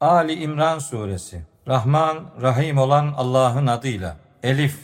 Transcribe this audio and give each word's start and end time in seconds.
Ali 0.00 0.34
İmran 0.34 0.78
Suresi 0.78 1.42
Rahman, 1.68 2.30
Rahim 2.42 2.78
olan 2.78 3.14
Allah'ın 3.16 3.66
adıyla 3.66 4.16
Elif, 4.42 4.78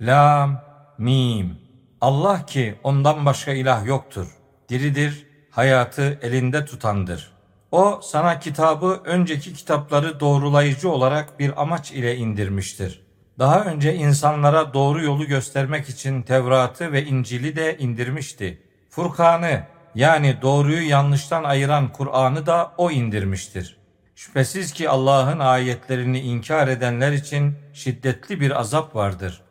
Lam, 0.00 0.60
Mim 0.98 1.58
Allah 2.00 2.46
ki 2.46 2.78
ondan 2.82 3.26
başka 3.26 3.52
ilah 3.52 3.86
yoktur. 3.86 4.26
Diridir, 4.68 5.26
hayatı 5.50 6.18
elinde 6.22 6.64
tutandır. 6.64 7.32
O 7.72 8.00
sana 8.02 8.38
kitabı 8.38 9.00
önceki 9.04 9.54
kitapları 9.54 10.20
doğrulayıcı 10.20 10.90
olarak 10.90 11.38
bir 11.38 11.62
amaç 11.62 11.92
ile 11.92 12.16
indirmiştir. 12.16 13.02
Daha 13.38 13.64
önce 13.64 13.94
insanlara 13.94 14.74
doğru 14.74 15.04
yolu 15.04 15.26
göstermek 15.26 15.88
için 15.88 16.22
Tevrat'ı 16.22 16.92
ve 16.92 17.04
İncil'i 17.04 17.56
de 17.56 17.78
indirmişti. 17.78 18.62
Furkan'ı 18.90 19.62
yani 19.94 20.36
doğruyu 20.42 20.88
yanlıştan 20.88 21.44
ayıran 21.44 21.92
Kur'an'ı 21.92 22.46
da 22.46 22.72
o 22.76 22.90
indirmiştir. 22.90 23.77
Şüphesiz 24.18 24.72
ki 24.72 24.88
Allah'ın 24.88 25.38
ayetlerini 25.38 26.20
inkar 26.20 26.68
edenler 26.68 27.12
için 27.12 27.54
şiddetli 27.72 28.40
bir 28.40 28.60
azap 28.60 28.94
vardır. 28.94 29.42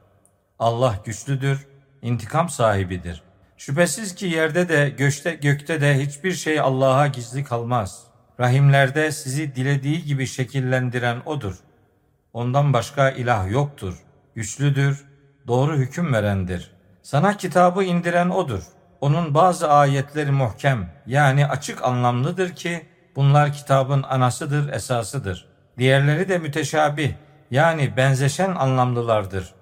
Allah 0.60 1.00
güçlüdür, 1.06 1.68
intikam 2.02 2.50
sahibidir. 2.50 3.24
Şüphesiz 3.58 4.16
ki 4.16 4.26
yerde 4.26 4.70
de 4.70 4.90
göçte, 4.90 5.34
gökte 5.34 5.82
de 5.82 6.00
hiçbir 6.00 6.34
şey 6.34 6.60
Allah'a 6.60 7.08
gizli 7.08 7.44
kalmaz. 7.44 8.04
Rahimlerde 8.40 9.12
sizi 9.12 9.56
dilediği 9.56 10.06
gibi 10.06 10.28
şekillendiren 10.28 11.22
O'dur. 11.26 11.56
Ondan 12.34 12.74
başka 12.74 13.10
ilah 13.10 13.52
yoktur. 13.52 13.98
Güçlüdür, 14.36 15.06
doğru 15.48 15.78
hüküm 15.78 16.14
verendir. 16.14 16.72
Sana 17.04 17.38
kitabı 17.38 17.84
indiren 17.84 18.30
O'dur. 18.30 18.64
Onun 19.02 19.34
bazı 19.34 19.72
ayetleri 19.72 20.32
muhkem 20.32 20.90
yani 21.06 21.48
açık 21.48 21.84
anlamlıdır 21.84 22.56
ki 22.56 22.86
bunlar 23.18 23.54
kitabın 23.54 24.04
anasıdır, 24.04 24.74
esasıdır. 24.74 25.46
Diğerleri 25.78 26.30
de 26.30 26.38
müteşabih 26.38 27.12
yani 27.52 27.98
benzeşen 27.98 28.56
anlamlılardır. 28.56 29.54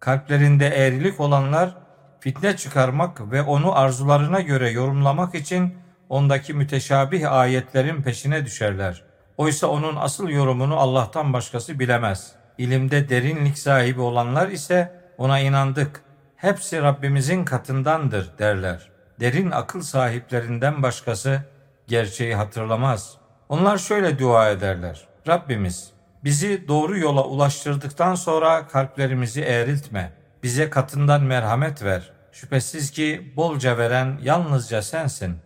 Kalplerinde 0.00 0.66
eğrilik 0.66 1.20
olanlar 1.20 1.74
fitne 2.20 2.56
çıkarmak 2.56 3.32
ve 3.32 3.42
onu 3.42 3.78
arzularına 3.78 4.40
göre 4.40 4.70
yorumlamak 4.70 5.34
için 5.34 5.74
ondaki 6.08 6.54
müteşabih 6.54 7.32
ayetlerin 7.32 8.02
peşine 8.02 8.44
düşerler. 8.44 9.02
Oysa 9.36 9.66
onun 9.66 9.96
asıl 9.96 10.28
yorumunu 10.28 10.76
Allah'tan 10.76 11.32
başkası 11.32 11.78
bilemez. 11.78 12.32
İlimde 12.58 13.08
derinlik 13.08 13.58
sahibi 13.58 14.00
olanlar 14.00 14.48
ise 14.48 14.92
ona 15.18 15.38
inandık. 15.38 16.00
Hepsi 16.36 16.82
Rabbimizin 16.82 17.44
katındandır 17.44 18.38
derler. 18.38 18.88
Derin 19.20 19.50
akıl 19.50 19.80
sahiplerinden 19.80 20.82
başkası 20.82 21.42
gerçeği 21.88 22.34
hatırlamaz. 22.34 23.16
Onlar 23.48 23.78
şöyle 23.78 24.18
dua 24.18 24.50
ederler. 24.50 25.08
Rabbimiz 25.28 25.92
bizi 26.24 26.68
doğru 26.68 26.98
yola 26.98 27.24
ulaştırdıktan 27.24 28.14
sonra 28.14 28.68
kalplerimizi 28.68 29.40
eğriltme. 29.40 30.12
Bize 30.42 30.70
katından 30.70 31.22
merhamet 31.22 31.82
ver. 31.82 32.12
Şüphesiz 32.32 32.90
ki 32.90 33.32
bolca 33.36 33.78
veren 33.78 34.18
yalnızca 34.22 34.82
sensin. 34.82 35.36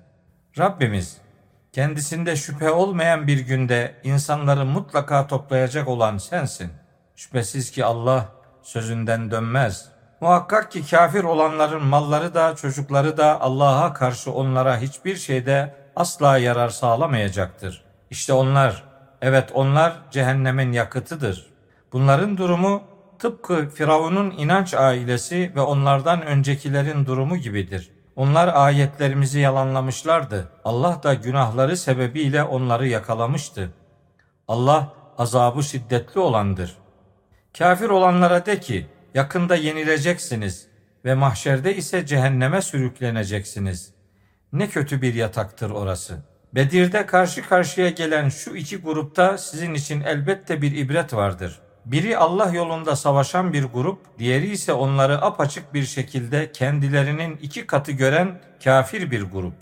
Rabbimiz 0.58 1.16
kendisinde 1.72 2.36
şüphe 2.36 2.70
olmayan 2.70 3.26
bir 3.26 3.38
günde 3.38 3.94
insanları 4.04 4.64
mutlaka 4.64 5.26
toplayacak 5.26 5.88
olan 5.88 6.18
sensin. 6.18 6.70
Şüphesiz 7.16 7.70
ki 7.70 7.84
Allah 7.84 8.28
sözünden 8.62 9.30
dönmez. 9.30 9.88
Muhakkak 10.20 10.72
ki 10.72 10.90
kafir 10.90 11.24
olanların 11.24 11.84
malları 11.84 12.34
da 12.34 12.56
çocukları 12.56 13.16
da 13.16 13.40
Allah'a 13.40 13.92
karşı 13.92 14.32
onlara 14.32 14.78
hiçbir 14.78 15.16
şeyde 15.16 15.74
asla 15.96 16.38
yarar 16.38 16.68
sağlamayacaktır. 16.68 17.84
İşte 18.10 18.32
onlar, 18.32 18.84
evet 19.22 19.50
onlar 19.54 19.92
cehennemin 20.10 20.72
yakıtıdır. 20.72 21.46
Bunların 21.92 22.36
durumu 22.36 22.82
tıpkı 23.18 23.68
Firavun'un 23.68 24.30
inanç 24.30 24.74
ailesi 24.74 25.52
ve 25.56 25.60
onlardan 25.60 26.22
öncekilerin 26.22 27.06
durumu 27.06 27.36
gibidir. 27.36 27.90
Onlar 28.16 28.48
ayetlerimizi 28.48 29.40
yalanlamışlardı. 29.40 30.48
Allah 30.64 31.00
da 31.02 31.14
günahları 31.14 31.76
sebebiyle 31.76 32.42
onları 32.42 32.88
yakalamıştı. 32.88 33.70
Allah 34.48 34.92
azabı 35.18 35.62
şiddetli 35.62 36.20
olandır. 36.20 36.76
Kafir 37.58 37.88
olanlara 37.88 38.46
de 38.46 38.60
ki, 38.60 38.86
yakında 39.14 39.56
yenileceksiniz 39.56 40.66
ve 41.04 41.14
mahşerde 41.14 41.76
ise 41.76 42.06
cehenneme 42.06 42.62
sürükleneceksiniz. 42.62 43.94
Ne 44.52 44.68
kötü 44.68 45.02
bir 45.02 45.14
yataktır 45.14 45.70
orası. 45.70 46.18
Bedir'de 46.54 47.06
karşı 47.06 47.48
karşıya 47.48 47.90
gelen 47.90 48.28
şu 48.28 48.56
iki 48.56 48.76
grupta 48.76 49.38
sizin 49.38 49.74
için 49.74 50.00
elbette 50.00 50.62
bir 50.62 50.76
ibret 50.76 51.14
vardır. 51.14 51.58
Biri 51.84 52.18
Allah 52.18 52.50
yolunda 52.50 52.96
savaşan 52.96 53.52
bir 53.52 53.64
grup, 53.64 54.18
diğeri 54.18 54.50
ise 54.50 54.72
onları 54.72 55.24
apaçık 55.24 55.74
bir 55.74 55.84
şekilde 55.84 56.52
kendilerinin 56.52 57.36
iki 57.36 57.66
katı 57.66 57.92
gören 57.92 58.40
kafir 58.64 59.10
bir 59.10 59.22
grup. 59.22 59.54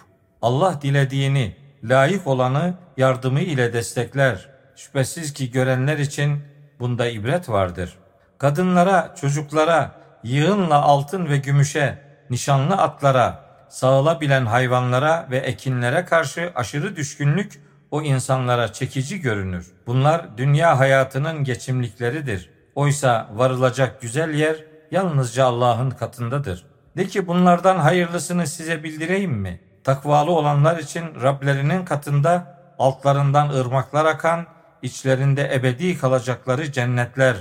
Allah 0.43 0.78
dilediğini, 0.82 1.56
layık 1.84 2.26
olanı 2.26 2.75
yardımı 2.97 3.41
ile 3.41 3.72
destekler. 3.72 4.49
Şüphesiz 4.76 5.32
ki 5.32 5.50
görenler 5.50 5.99
için 5.99 6.43
bunda 6.81 7.06
ibret 7.09 7.49
vardır. 7.49 7.99
Kadınlara, 8.38 9.15
çocuklara, 9.20 9.93
yığınla 10.25 10.82
altın 10.82 11.28
ve 11.28 11.37
gümüşe, 11.37 11.99
nişanlı 12.31 12.76
atlara, 12.76 13.48
sağılabilen 13.69 14.47
hayvanlara 14.47 15.27
ve 15.31 15.37
ekinlere 15.39 16.05
karşı 16.05 16.53
aşırı 16.55 16.97
düşkünlük 16.97 17.62
o 17.91 18.03
insanlara 18.03 18.73
çekici 18.73 19.21
görünür. 19.21 19.73
Bunlar 19.87 20.39
dünya 20.39 20.79
hayatının 20.79 21.45
geçimlikleridir. 21.45 22.51
Oysa 22.75 23.29
varılacak 23.34 24.01
güzel 24.01 24.34
yer 24.34 24.56
yalnızca 24.91 25.45
Allah'ın 25.45 25.91
katındadır. 25.91 26.67
De 26.97 27.06
ki 27.06 27.27
bunlardan 27.27 27.79
hayırlısını 27.79 28.47
size 28.47 28.84
bildireyim 28.84 29.33
mi? 29.33 29.61
Takvalı 29.85 30.31
olanlar 30.31 30.79
için 30.79 31.23
Rablerinin 31.23 31.85
katında 31.85 32.59
altlarından 32.79 33.49
ırmaklar 33.49 34.05
akan, 34.05 34.47
içlerinde 34.83 35.55
ebedi 35.55 35.99
kalacakları 35.99 36.73
cennetler, 36.73 37.37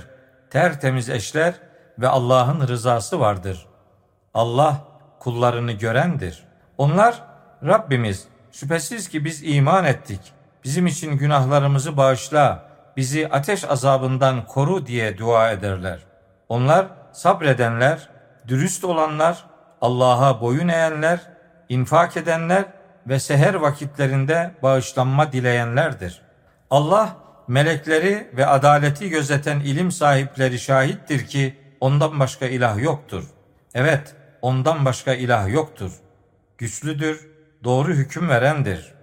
tertemiz 0.50 1.10
eşler 1.10 1.54
ve 1.98 2.08
Allah'ın 2.08 2.68
rızası 2.68 3.20
vardır. 3.20 3.66
Allah 4.34 4.78
kullarını 5.20 5.72
görendir. 5.72 6.44
Onlar 6.78 7.22
Rabbimiz 7.66 8.28
şüphesiz 8.52 9.08
ki 9.08 9.24
biz 9.24 9.42
iman 9.44 9.84
ettik. 9.84 10.20
Bizim 10.64 10.86
için 10.86 11.18
günahlarımızı 11.18 11.96
bağışla, 11.96 12.68
bizi 12.96 13.28
ateş 13.28 13.64
azabından 13.64 14.46
koru 14.46 14.86
diye 14.86 15.18
dua 15.18 15.50
ederler. 15.50 15.98
Onlar 16.48 16.86
sabredenler, 17.12 18.08
dürüst 18.48 18.84
olanlar, 18.84 19.44
Allah'a 19.80 20.40
boyun 20.40 20.68
eğenler, 20.68 21.20
infak 21.68 22.16
edenler 22.16 22.64
ve 23.06 23.18
seher 23.18 23.54
vakitlerinde 23.54 24.50
bağışlanma 24.62 25.32
dileyenlerdir. 25.32 26.22
Allah 26.70 27.16
melekleri 27.48 28.30
ve 28.36 28.46
adaleti 28.46 29.10
gözeten 29.10 29.60
ilim 29.60 29.92
sahipleri 29.92 30.58
şahittir 30.58 31.26
ki 31.26 31.58
ondan 31.80 32.20
başka 32.20 32.46
ilah 32.46 32.78
yoktur. 32.82 33.24
Evet, 33.74 34.14
ondan 34.42 34.84
başka 34.84 35.14
ilah 35.14 35.48
yoktur. 35.48 35.92
Güçlüdür, 36.58 37.28
doğru 37.64 37.92
hüküm 37.92 38.28
verendir. 38.28 38.94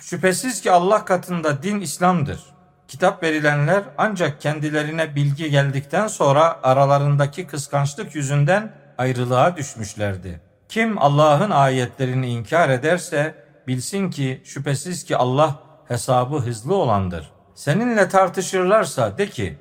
Şüphesiz 0.00 0.60
ki 0.60 0.70
Allah 0.70 1.04
katında 1.04 1.62
din 1.62 1.80
İslam'dır. 1.80 2.40
Kitap 2.88 3.22
verilenler 3.22 3.82
ancak 3.98 4.40
kendilerine 4.40 5.14
bilgi 5.14 5.50
geldikten 5.50 6.06
sonra 6.06 6.60
aralarındaki 6.62 7.46
kıskançlık 7.46 8.14
yüzünden 8.14 8.72
ayrılığa 8.98 9.56
düşmüşlerdi. 9.56 10.40
Kim 10.68 10.98
Allah'ın 10.98 11.50
ayetlerini 11.50 12.28
inkar 12.28 12.68
ederse 12.68 13.34
bilsin 13.66 14.10
ki 14.10 14.42
şüphesiz 14.44 15.04
ki 15.04 15.16
Allah 15.16 15.60
hesabı 15.88 16.36
hızlı 16.36 16.74
olandır. 16.74 17.30
Seninle 17.54 18.08
tartışırlarsa 18.08 19.18
de 19.18 19.28
ki 19.28 19.58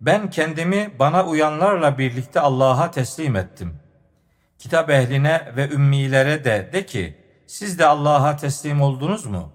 ben 0.00 0.30
kendimi 0.30 0.90
bana 0.98 1.26
uyanlarla 1.26 1.98
birlikte 1.98 2.40
Allah'a 2.40 2.90
teslim 2.90 3.36
ettim. 3.36 3.74
Kitap 4.58 4.90
ehline 4.90 5.52
ve 5.56 5.70
ümmilere 5.70 6.44
de 6.44 6.70
de 6.72 6.86
ki 6.86 7.16
siz 7.46 7.78
de 7.78 7.86
Allah'a 7.86 8.36
teslim 8.36 8.82
oldunuz 8.82 9.26
mu? 9.26 9.52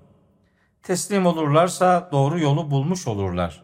Teslim 0.84 1.26
olurlarsa 1.26 2.10
doğru 2.12 2.40
yolu 2.40 2.72
bulmuş 2.72 3.08
olurlar. 3.08 3.64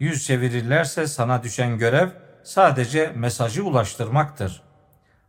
Yüz 0.00 0.26
çevirirlerse 0.26 1.06
sana 1.06 1.42
düşen 1.42 1.78
görev 1.78 2.08
sadece 2.42 3.12
mesajı 3.14 3.64
ulaştırmaktır. 3.64 4.62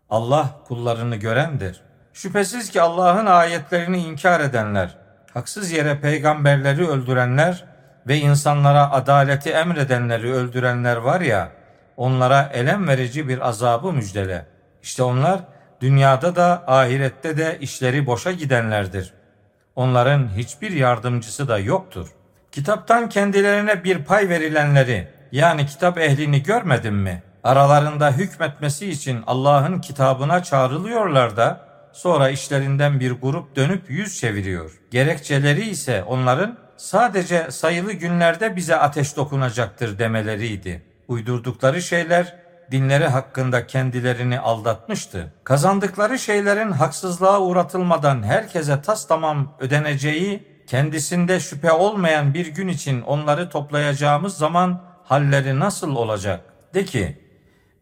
Allah 0.10 0.50
kullarını 0.68 1.16
görendir. 1.16 1.82
Şüphesiz 2.14 2.70
ki 2.70 2.82
Allah'ın 2.82 3.26
ayetlerini 3.26 3.98
inkar 3.98 4.40
edenler, 4.40 4.98
haksız 5.34 5.72
yere 5.72 6.00
peygamberleri 6.00 6.88
öldürenler 6.88 7.66
ve 8.08 8.18
insanlara 8.18 8.92
adaleti 8.92 9.50
emredenleri 9.50 10.34
öldürenler 10.34 10.98
var 10.98 11.22
ya, 11.22 11.52
onlara 11.98 12.50
elem 12.54 12.88
verici 12.88 13.28
bir 13.28 13.48
azabı 13.48 13.94
müjdele. 13.94 14.53
İşte 14.84 15.04
onlar 15.04 15.40
dünyada 15.82 16.36
da 16.36 16.64
ahirette 16.68 17.38
de 17.38 17.58
işleri 17.62 18.06
boşa 18.06 18.32
gidenlerdir. 18.32 19.14
Onların 19.76 20.30
hiçbir 20.38 20.72
yardımcısı 20.72 21.48
da 21.48 21.60
yoktur. 21.60 22.08
Kitaptan 22.52 23.10
kendilerine 23.10 23.84
bir 23.84 24.04
pay 24.04 24.30
verilenleri 24.30 25.08
yani 25.32 25.66
kitap 25.66 25.98
ehlini 25.98 26.44
görmedin 26.44 26.94
mi? 26.94 27.24
Aralarında 27.44 28.12
hükmetmesi 28.12 28.90
için 28.90 29.24
Allah'ın 29.28 29.82
kitabına 29.82 30.44
çağrılıyorlar 30.44 31.38
da 31.38 31.68
sonra 31.94 32.30
işlerinden 32.30 33.00
bir 33.00 33.12
grup 33.12 33.56
dönüp 33.56 33.90
yüz 33.90 34.20
çeviriyor. 34.20 34.72
Gerekçeleri 34.92 35.70
ise 35.70 36.04
onların 36.04 36.58
sadece 36.78 37.52
sayılı 37.52 37.94
günlerde 37.94 38.56
bize 38.56 38.76
ateş 38.76 39.18
dokunacaktır 39.18 40.00
demeleriydi. 40.00 40.84
Uydurdukları 41.08 41.82
şeyler 41.82 42.43
dinleri 42.74 43.08
hakkında 43.08 43.68
kendilerini 43.68 44.40
aldatmıştı. 44.40 45.34
Kazandıkları 45.44 46.20
şeylerin 46.20 46.72
haksızlığa 46.72 47.42
uğratılmadan 47.42 48.24
herkese 48.24 48.82
tas 48.82 49.08
tamam 49.08 49.54
ödeneceği, 49.60 50.44
kendisinde 50.68 51.40
şüphe 51.40 51.72
olmayan 51.72 52.34
bir 52.34 52.48
gün 52.48 52.68
için 52.68 53.02
onları 53.02 53.50
toplayacağımız 53.50 54.38
zaman 54.38 54.82
halleri 55.04 55.60
nasıl 55.60 55.96
olacak? 55.96 56.40
De 56.74 56.86
ki, 56.86 57.18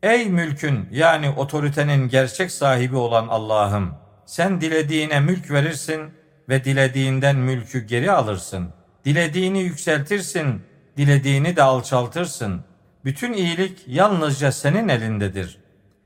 ey 0.04 0.30
mülkün 0.30 0.88
yani 0.92 1.30
otoritenin 1.30 2.10
gerçek 2.10 2.52
sahibi 2.52 2.96
olan 2.96 3.28
Allah'ım, 3.28 3.94
sen 4.26 4.62
dilediğine 4.62 5.20
mülk 5.20 5.52
verirsin 5.52 6.02
ve 6.50 6.64
dilediğinden 6.64 7.36
mülkü 7.36 7.80
geri 7.80 8.12
alırsın. 8.12 8.70
Dilediğini 9.06 9.60
yükseltirsin, 9.60 10.62
dilediğini 10.98 11.56
de 11.56 11.64
alçaltırsın.'' 11.64 12.71
Bütün 13.06 13.34
iyilik 13.34 13.84
yalnızca 13.88 14.52
senin 14.52 14.88
elindedir. 14.88 15.60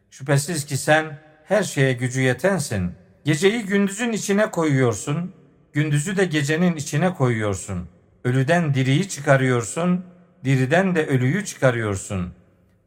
Şüphesiz 0.09 0.65
ki 0.65 0.77
sen 0.77 1.19
her 1.45 1.63
şeye 1.63 1.93
gücü 1.93 2.21
yetensin. 2.21 2.91
Geceyi 3.25 3.65
gündüzün 3.65 4.11
içine 4.11 4.51
koyuyorsun, 4.51 5.33
gündüzü 5.73 6.17
de 6.17 6.25
gecenin 6.25 6.75
içine 6.75 7.13
koyuyorsun. 7.13 7.89
Ölüden 8.23 8.73
diriyi 8.73 9.09
çıkarıyorsun, 9.09 10.05
diriden 10.43 10.95
de 10.95 11.05
ölüyü 11.07 11.45
çıkarıyorsun. 11.45 12.33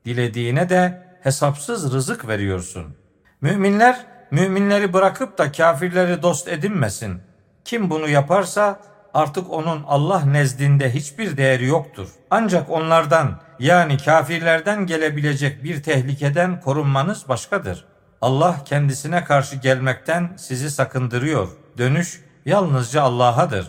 Dilediğine 0.05 0.69
de 0.69 1.03
hesapsız 1.21 1.93
rızık 1.93 2.29
veriyorsun. 2.29 2.97
Müminler 3.41 4.07
müminleri 4.31 4.93
bırakıp 4.93 5.39
da 5.39 5.53
kafirleri 5.53 6.23
dost 6.23 6.49
edinmesin. 6.49 7.21
Kim 7.65 7.91
bunu 7.91 8.09
yaparsa 8.09 8.81
artık 9.15 9.51
onun 9.51 9.85
Allah 9.87 10.25
nezdinde 10.25 10.95
hiçbir 10.95 11.37
değeri 11.37 11.67
yoktur. 11.67 12.09
Ancak 12.31 12.71
onlardan 12.71 13.41
yani 13.59 13.97
kafirlerden 13.97 14.87
gelebilecek 14.87 15.65
bir 15.65 15.83
tehlikeden 15.83 16.61
korunmanız 16.61 17.29
başkadır. 17.29 17.85
Allah 18.21 18.65
kendisine 18.65 19.25
karşı 19.25 19.57
gelmekten 19.57 20.31
sizi 20.37 20.71
sakındırıyor. 20.71 21.49
Dönüş 21.79 22.21
yalnızca 22.47 23.03
Allah'adır. 23.03 23.69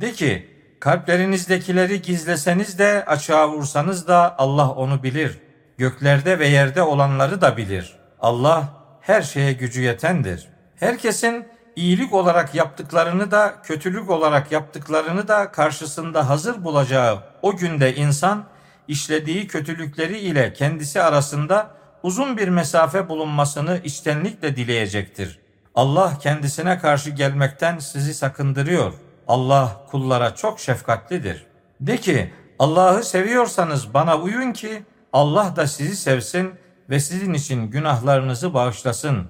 De 0.00 0.12
ki, 0.12 0.48
kalplerinizdekileri 0.80 2.02
gizleseniz 2.02 2.78
de 2.78 3.04
açığa 3.06 3.48
vursanız 3.48 4.08
da 4.08 4.34
Allah 4.38 4.70
onu 4.70 5.02
bilir. 5.02 5.38
Göklerde 5.78 6.38
ve 6.38 6.48
yerde 6.48 6.82
olanları 6.82 7.40
da 7.40 7.56
bilir. 7.56 7.96
Allah 8.20 8.68
her 9.00 9.22
şeye 9.22 9.52
gücü 9.52 9.82
yetendir. 9.82 10.48
Herkesin 10.76 11.46
iyilik 11.80 12.14
olarak 12.14 12.54
yaptıklarını 12.54 13.30
da 13.30 13.54
kötülük 13.62 14.10
olarak 14.10 14.52
yaptıklarını 14.52 15.28
da 15.28 15.52
karşısında 15.52 16.28
hazır 16.28 16.64
bulacağı 16.64 17.18
o 17.42 17.56
günde 17.56 17.94
insan 17.94 18.44
işlediği 18.88 19.46
kötülükleri 19.46 20.18
ile 20.18 20.52
kendisi 20.52 21.02
arasında 21.02 21.70
uzun 22.02 22.36
bir 22.36 22.48
mesafe 22.48 23.08
bulunmasını 23.08 23.80
içtenlikle 23.84 24.56
dileyecektir. 24.56 25.38
Allah 25.74 26.18
kendisine 26.18 26.78
karşı 26.78 27.10
gelmekten 27.10 27.78
sizi 27.78 28.14
sakındırıyor. 28.14 28.92
Allah 29.28 29.86
kullara 29.90 30.34
çok 30.34 30.60
şefkatlidir. 30.60 31.46
De 31.80 31.96
ki 31.96 32.32
Allah'ı 32.58 33.04
seviyorsanız 33.04 33.94
bana 33.94 34.18
uyun 34.18 34.52
ki 34.52 34.82
Allah 35.12 35.56
da 35.56 35.66
sizi 35.66 35.96
sevsin 35.96 36.54
ve 36.90 37.00
sizin 37.00 37.34
için 37.34 37.70
günahlarınızı 37.70 38.54
bağışlasın. 38.54 39.26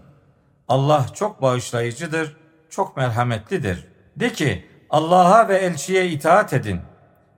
Allah 0.68 1.06
çok 1.14 1.42
bağışlayıcıdır, 1.42 2.39
çok 2.70 2.96
merhametlidir. 2.96 3.86
De 4.16 4.32
ki 4.32 4.66
Allah'a 4.90 5.48
ve 5.48 5.56
elçiye 5.56 6.08
itaat 6.08 6.52
edin. 6.52 6.80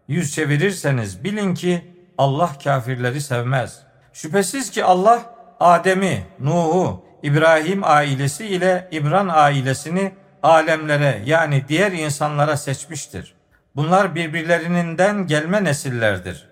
Yüz 0.08 0.34
çevirirseniz 0.34 1.24
bilin 1.24 1.54
ki 1.54 1.94
Allah 2.18 2.50
kafirleri 2.64 3.20
sevmez. 3.20 3.82
Şüphesiz 4.12 4.70
ki 4.70 4.84
Allah 4.84 5.22
Adem'i, 5.60 6.26
Nuh'u, 6.40 7.04
İbrahim 7.22 7.84
ailesi 7.84 8.46
ile 8.46 8.88
İbran 8.90 9.28
ailesini 9.28 10.12
alemlere 10.42 11.22
yani 11.24 11.64
diğer 11.68 11.92
insanlara 11.92 12.56
seçmiştir. 12.56 13.34
Bunlar 13.76 14.14
birbirlerinden 14.14 15.26
gelme 15.26 15.64
nesillerdir. 15.64 16.48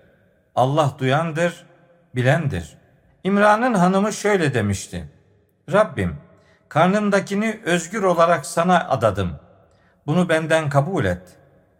Allah 0.55 0.95
duyandır, 0.99 1.65
bilendir. 2.15 2.77
İmran'ın 3.23 3.73
hanımı 3.73 4.13
şöyle 4.13 4.53
demişti. 4.53 5.09
Rabbim, 5.71 6.15
karnımdakini 6.71 7.59
özgür 7.65 8.03
olarak 8.03 8.45
sana 8.45 8.89
adadım. 8.89 9.31
Bunu 10.07 10.29
benden 10.29 10.69
kabul 10.69 11.05
et. 11.05 11.21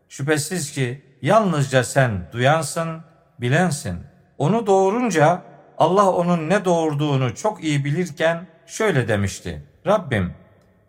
Şüphesiz 0.09 0.71
ki 0.71 1.05
yalnızca 1.21 1.83
sen 1.83 2.27
duyansın, 2.31 3.01
bilensin. 3.41 3.99
Onu 4.37 4.67
doğurunca 4.67 5.41
Allah 5.77 6.11
onun 6.11 6.49
ne 6.49 6.65
doğurduğunu 6.65 7.35
çok 7.35 7.63
iyi 7.63 7.85
bilirken 7.85 8.47
şöyle 8.65 9.07
demişti. 9.07 9.63
Rabbim 9.87 10.33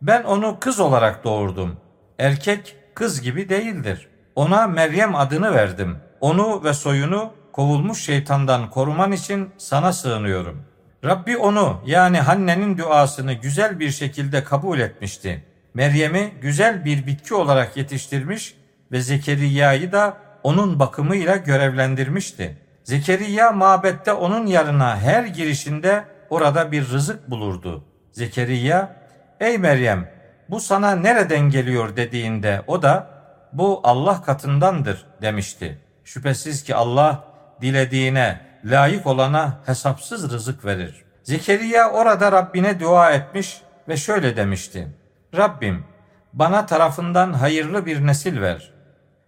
ben 0.02 0.22
onu 0.22 0.56
kız 0.60 0.80
olarak 0.80 1.24
doğurdum. 1.24 1.76
Erkek 2.18 2.76
kız 2.94 3.20
gibi 3.20 3.48
değildir. 3.48 4.08
Ona 4.34 4.66
Meryem 4.66 5.14
adını 5.14 5.54
verdim. 5.54 5.98
Onu 6.20 6.64
ve 6.64 6.74
soyunu 6.74 7.32
kovulmuş 7.52 8.04
şeytandan 8.04 8.70
koruman 8.70 9.12
için 9.12 9.50
sana 9.58 9.92
sığınıyorum. 9.92 10.71
Rabbi 11.04 11.36
onu 11.36 11.82
yani 11.86 12.18
Hanne'nin 12.18 12.78
duasını 12.78 13.32
güzel 13.32 13.80
bir 13.80 13.90
şekilde 13.90 14.44
kabul 14.44 14.78
etmişti. 14.78 15.44
Meryem'i 15.74 16.32
güzel 16.40 16.84
bir 16.84 17.06
bitki 17.06 17.34
olarak 17.34 17.76
yetiştirmiş 17.76 18.54
ve 18.92 19.00
Zekeriya'yı 19.00 19.92
da 19.92 20.16
onun 20.42 20.78
bakımıyla 20.78 21.36
görevlendirmişti. 21.36 22.58
Zekeriya 22.84 23.52
mabette 23.52 24.12
onun 24.12 24.46
yanına 24.46 24.96
her 24.96 25.24
girişinde 25.24 26.04
orada 26.30 26.72
bir 26.72 26.88
rızık 26.88 27.30
bulurdu. 27.30 27.84
Zekeriya, 28.12 28.96
ey 29.40 29.58
Meryem 29.58 30.08
bu 30.50 30.60
sana 30.60 30.96
nereden 30.96 31.50
geliyor 31.50 31.96
dediğinde 31.96 32.62
o 32.66 32.82
da 32.82 33.10
bu 33.52 33.80
Allah 33.84 34.22
katındandır 34.22 35.06
demişti. 35.22 35.78
Şüphesiz 36.04 36.64
ki 36.64 36.74
Allah 36.74 37.24
dilediğine, 37.60 38.40
layık 38.64 39.06
olana 39.06 39.58
hesapsız 39.66 40.32
rızık 40.32 40.64
verir. 40.64 41.04
Zekeriya 41.22 41.90
orada 41.90 42.32
Rabbine 42.32 42.80
dua 42.80 43.10
etmiş 43.10 43.62
ve 43.88 43.96
şöyle 43.96 44.36
demişti. 44.36 44.88
Rabbim 45.36 45.84
bana 46.32 46.66
tarafından 46.66 47.32
hayırlı 47.32 47.86
bir 47.86 48.06
nesil 48.06 48.40
ver. 48.40 48.72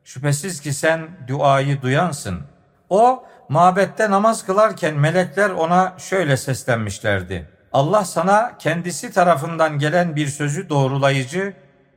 Şüphesiz 0.05 0.61
ki 0.61 0.73
sen 0.73 1.09
duayı 1.29 1.83
duyansın. 1.83 2.41
O 2.91 3.25
mabette 3.49 4.11
namaz 4.11 4.47
kılarken 4.47 4.95
melekler 4.95 5.51
ona 5.51 5.95
şöyle 5.99 6.37
seslenmişlerdi. 6.37 7.49
Allah 7.73 8.05
sana 8.05 8.59
kendisi 8.59 9.13
tarafından 9.13 9.79
gelen 9.79 10.17
bir 10.17 10.27
sözü 10.27 10.69
doğrulayıcı, 10.69 11.53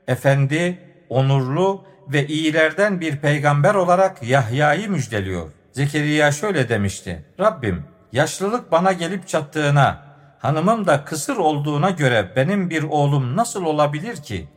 efendi, 0.08 0.80
onurlu 1.10 1.86
ve 2.08 2.28
iyilerden 2.28 3.02
bir 3.02 3.18
peygamber 3.18 3.76
olarak 3.76 4.24
Yahya'yı 4.24 4.92
müjdeliyor. 4.92 5.57
Zekeriya 5.78 6.32
şöyle 6.32 6.70
demişti. 6.70 7.26
Rabbim 7.40 7.86
yaşlılık 8.12 8.72
bana 8.72 8.92
gelip 8.94 9.28
çattığına, 9.28 10.04
hanımım 10.40 10.88
da 10.88 11.06
kısır 11.06 11.38
olduğuna 11.38 11.90
göre 11.90 12.32
benim 12.36 12.70
bir 12.70 12.84
oğlum 12.84 13.36
nasıl 13.36 13.66
olabilir 13.66 14.16
ki? 14.16 14.48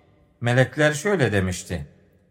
Melekler 0.40 0.92
şöyle 0.92 1.32
demişti. 1.32 1.86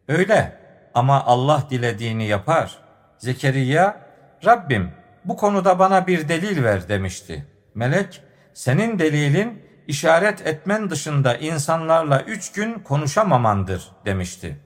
Öyle 0.08 0.60
ama 0.94 1.24
Allah 1.26 1.64
dilediğini 1.70 2.28
yapar. 2.28 2.78
Zekeriya, 3.18 4.02
Rabbim 4.46 4.92
bu 5.26 5.38
konuda 5.38 5.80
bana 5.80 6.08
bir 6.08 6.30
delil 6.30 6.64
ver 6.64 6.90
demişti. 6.90 7.46
Melek, 7.76 8.22
senin 8.54 9.00
delilin 9.00 9.64
işaret 9.88 10.48
etmen 10.48 10.90
dışında 10.90 11.36
insanlarla 11.38 12.22
üç 12.22 12.52
gün 12.52 12.74
konuşamamandır 12.80 13.92
demişti. 14.06 14.60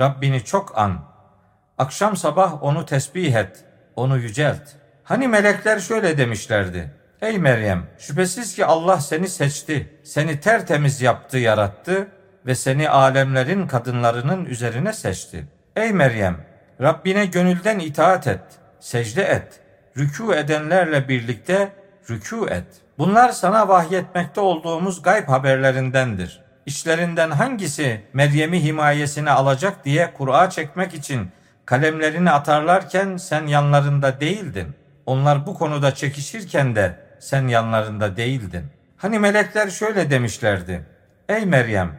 Rabbini 0.00 0.44
çok 0.44 0.78
an. 0.78 1.17
Akşam 1.78 2.16
sabah 2.16 2.62
onu 2.62 2.86
tesbih 2.86 3.34
et, 3.34 3.64
onu 3.96 4.18
yücelt. 4.18 4.62
Hani 5.04 5.28
melekler 5.28 5.78
şöyle 5.78 6.18
demişlerdi. 6.18 6.90
Ey 7.22 7.38
Meryem, 7.38 7.86
şüphesiz 7.98 8.54
ki 8.54 8.64
Allah 8.64 9.00
seni 9.00 9.28
seçti, 9.28 10.00
seni 10.04 10.40
tertemiz 10.40 11.02
yaptı, 11.02 11.38
yarattı 11.38 12.08
ve 12.46 12.54
seni 12.54 12.90
alemlerin 12.90 13.66
kadınlarının 13.66 14.44
üzerine 14.44 14.92
seçti. 14.92 15.46
Ey 15.76 15.92
Meryem, 15.92 16.36
Rabbine 16.80 17.26
gönülden 17.26 17.78
itaat 17.78 18.26
et, 18.26 18.40
secde 18.80 19.22
et, 19.22 19.60
rükû 19.96 20.36
edenlerle 20.36 21.08
birlikte 21.08 21.72
rükû 22.08 22.50
et. 22.50 22.66
Bunlar 22.98 23.32
sana 23.32 23.68
vahyetmekte 23.68 24.40
olduğumuz 24.40 25.02
gayb 25.02 25.28
haberlerindendir. 25.28 26.40
İşlerinden 26.66 27.30
hangisi 27.30 28.02
Meryem'i 28.12 28.64
himayesine 28.64 29.30
alacak 29.30 29.84
diye 29.84 30.12
Kur'a 30.14 30.50
çekmek 30.50 30.94
için 30.94 31.30
kalemlerini 31.68 32.30
atarlarken 32.30 33.16
sen 33.16 33.46
yanlarında 33.46 34.20
değildin. 34.20 34.74
Onlar 35.06 35.46
bu 35.46 35.54
konuda 35.54 35.94
çekişirken 35.94 36.76
de 36.76 37.00
sen 37.18 37.48
yanlarında 37.48 38.16
değildin. 38.16 38.64
Hani 38.96 39.18
melekler 39.18 39.70
şöyle 39.70 40.10
demişlerdi. 40.10 40.86
Ey 41.28 41.46
Meryem, 41.46 41.92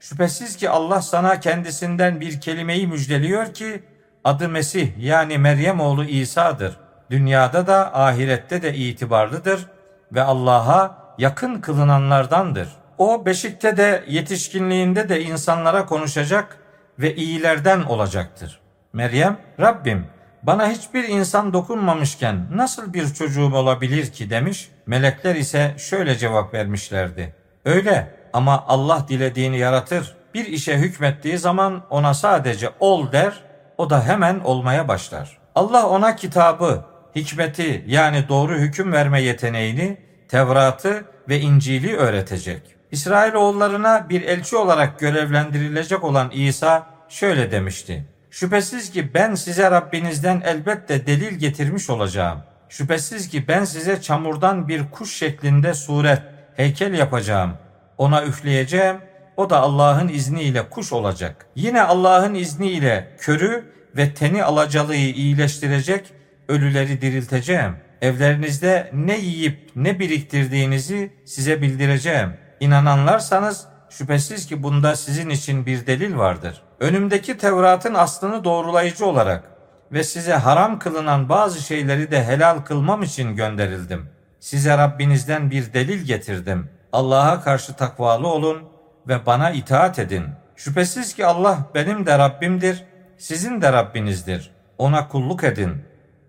şüphesiz 0.00 0.56
ki 0.56 0.70
Allah 0.70 1.02
sana 1.02 1.40
kendisinden 1.40 2.20
bir 2.20 2.40
kelimeyi 2.40 2.86
müjdeliyor 2.86 3.54
ki 3.54 3.82
adı 4.24 4.48
Mesih 4.48 4.98
yani 4.98 5.38
Meryem 5.38 5.80
oğlu 5.80 6.04
İsa'dır. 6.04 6.76
Dünyada 7.10 7.66
da 7.66 8.00
ahirette 8.00 8.62
de 8.62 8.74
itibarlıdır 8.74 9.66
ve 10.12 10.22
Allah'a 10.22 11.14
yakın 11.18 11.60
kılınanlardandır. 11.60 12.68
O 12.98 13.26
beşikte 13.26 13.76
de 13.76 14.04
yetişkinliğinde 14.08 15.08
de 15.08 15.22
insanlara 15.22 15.86
konuşacak 15.86 16.56
ve 16.98 17.14
iyilerden 17.14 17.82
olacaktır. 17.82 18.60
Meryem, 18.92 19.38
Rabbim 19.60 20.06
bana 20.42 20.68
hiçbir 20.68 21.08
insan 21.08 21.52
dokunmamışken 21.52 22.46
nasıl 22.54 22.92
bir 22.94 23.14
çocuğum 23.14 23.54
olabilir 23.54 24.12
ki 24.12 24.30
demiş. 24.30 24.68
Melekler 24.86 25.34
ise 25.34 25.74
şöyle 25.78 26.18
cevap 26.18 26.54
vermişlerdi. 26.54 27.34
Öyle 27.64 28.14
ama 28.32 28.64
Allah 28.68 29.06
dilediğini 29.08 29.58
yaratır. 29.58 30.16
Bir 30.34 30.46
işe 30.46 30.78
hükmettiği 30.78 31.38
zaman 31.38 31.82
ona 31.90 32.14
sadece 32.14 32.70
ol 32.80 33.12
der, 33.12 33.42
o 33.78 33.90
da 33.90 34.06
hemen 34.06 34.40
olmaya 34.40 34.88
başlar. 34.88 35.38
Allah 35.54 35.88
ona 35.88 36.16
kitabı, 36.16 36.84
hikmeti 37.16 37.84
yani 37.86 38.28
doğru 38.28 38.54
hüküm 38.54 38.92
verme 38.92 39.22
yeteneğini, 39.22 39.98
Tevrat'ı 40.28 41.04
ve 41.28 41.40
İncil'i 41.40 41.96
öğretecek. 41.96 42.62
İsrailoğullarına 42.90 44.08
bir 44.08 44.22
elçi 44.22 44.56
olarak 44.56 44.98
görevlendirilecek 44.98 46.04
olan 46.04 46.30
İsa 46.30 46.86
şöyle 47.08 47.50
demişti. 47.50 48.04
Şüphesiz 48.38 48.90
ki 48.90 49.14
ben 49.14 49.34
size 49.34 49.70
Rabbinizden 49.70 50.42
elbette 50.44 51.06
delil 51.06 51.34
getirmiş 51.34 51.90
olacağım. 51.90 52.38
Şüphesiz 52.68 53.28
ki 53.28 53.48
ben 53.48 53.64
size 53.64 54.02
çamurdan 54.02 54.68
bir 54.68 54.90
kuş 54.90 55.14
şeklinde 55.14 55.74
suret, 55.74 56.22
heykel 56.56 56.94
yapacağım. 56.94 57.52
Ona 57.96 58.24
üfleyeceğim, 58.24 58.96
o 59.36 59.50
da 59.50 59.60
Allah'ın 59.60 60.08
izniyle 60.08 60.68
kuş 60.68 60.92
olacak. 60.92 61.46
Yine 61.54 61.82
Allah'ın 61.82 62.34
izniyle 62.34 63.16
körü 63.18 63.72
ve 63.96 64.14
teni 64.14 64.44
alacalıyı 64.44 65.14
iyileştirecek, 65.14 66.12
ölüleri 66.48 67.00
dirilteceğim. 67.00 67.76
Evlerinizde 68.02 68.90
ne 68.92 69.18
yiyip 69.18 69.70
ne 69.76 69.98
biriktirdiğinizi 69.98 71.12
size 71.24 71.62
bildireceğim. 71.62 72.32
İnananlarsanız 72.60 73.66
şüphesiz 73.98 74.46
ki 74.46 74.62
bunda 74.62 74.96
sizin 74.96 75.30
için 75.30 75.66
bir 75.66 75.86
delil 75.86 76.16
vardır. 76.16 76.62
Önümdeki 76.80 77.38
Tevrat'ın 77.38 77.94
aslını 77.94 78.44
doğrulayıcı 78.44 79.06
olarak 79.06 79.44
ve 79.92 80.04
size 80.04 80.34
haram 80.34 80.78
kılınan 80.78 81.28
bazı 81.28 81.62
şeyleri 81.62 82.10
de 82.10 82.24
helal 82.24 82.58
kılmam 82.58 83.02
için 83.02 83.36
gönderildim. 83.36 84.08
Size 84.40 84.78
Rabbinizden 84.78 85.50
bir 85.50 85.72
delil 85.72 86.02
getirdim. 86.02 86.70
Allah'a 86.92 87.40
karşı 87.40 87.72
takvalı 87.72 88.28
olun 88.28 88.62
ve 89.08 89.26
bana 89.26 89.50
itaat 89.50 89.98
edin. 89.98 90.24
Şüphesiz 90.56 91.14
ki 91.14 91.26
Allah 91.26 91.58
benim 91.74 92.06
de 92.06 92.18
Rabbimdir, 92.18 92.84
sizin 93.16 93.62
de 93.62 93.72
Rabbinizdir. 93.72 94.50
Ona 94.78 95.08
kulluk 95.08 95.44
edin. 95.44 95.72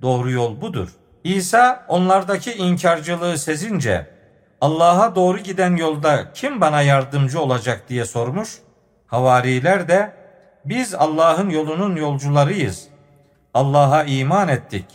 Doğru 0.02 0.32
yol 0.32 0.62
budur. 0.62 0.90
İsa 1.24 1.86
onlardaki 1.88 2.54
inkarcılığı 2.54 3.38
sezince 3.38 4.19
Allah'a 4.62 5.16
doğru 5.16 5.38
giden 5.38 5.76
yolda 5.76 6.34
kim 6.34 6.62
bana 6.62 6.82
yardımcı 6.82 7.42
olacak 7.42 7.84
diye 7.90 8.06
sormuş. 8.06 8.60
Havariler 9.08 9.88
de 9.88 10.14
biz 10.66 10.96
Allah'ın 10.96 11.50
yolunun 11.50 11.96
yolcularıyız. 11.96 12.88
Allah'a 13.54 14.04
iman 14.04 14.48
ettik. 14.48 14.86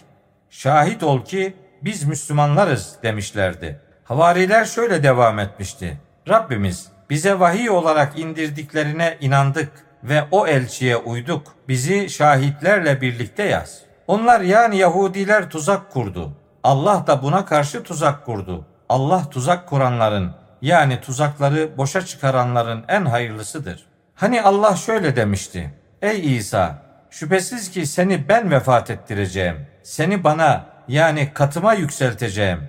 Şahit 0.51 1.03
ol 1.03 1.25
ki 1.25 1.57
biz 1.83 2.05
Müslümanlarız 2.05 2.97
demişlerdi. 3.03 3.81
Havariler 4.05 4.65
şöyle 4.65 5.03
devam 5.03 5.39
etmişti. 5.39 5.99
Rabbimiz 6.29 6.89
bize 7.11 7.41
vahiy 7.41 7.71
olarak 7.71 8.19
indirdiklerine 8.19 9.19
inandık 9.21 9.73
ve 10.05 10.25
o 10.31 10.47
elçiye 10.47 10.97
uyduk. 10.97 11.43
Bizi 11.69 12.11
şahitlerle 12.11 13.01
birlikte 13.01 13.43
yaz. 13.43 13.81
Onlar 14.07 14.41
yani 14.41 14.77
Yahudiler 14.77 15.51
tuzak 15.51 15.91
kurdu. 15.93 16.33
Allah 16.63 17.05
da 17.07 17.23
buna 17.23 17.45
karşı 17.45 17.83
tuzak 17.83 18.27
kurdu. 18.27 18.67
Allah 18.89 19.31
tuzak 19.31 19.69
kuranların 19.69 20.33
yani 20.63 21.01
tuzakları 21.01 21.79
boşa 21.79 22.05
çıkaranların 22.07 22.85
en 22.89 23.05
hayırlısıdır. 23.05 23.87
Hani 24.15 24.43
Allah 24.43 24.77
şöyle 24.77 25.17
demişti. 25.17 25.75
Ey 26.03 26.37
İsa 26.37 26.79
şüphesiz 27.11 27.71
ki 27.71 27.87
seni 27.87 28.29
ben 28.29 28.51
vefat 28.51 28.91
ettireceğim. 28.91 29.67
Seni 29.83 30.25
bana 30.25 30.65
yani 30.89 31.33
katıma 31.35 31.75
yükselteceğim. 31.75 32.61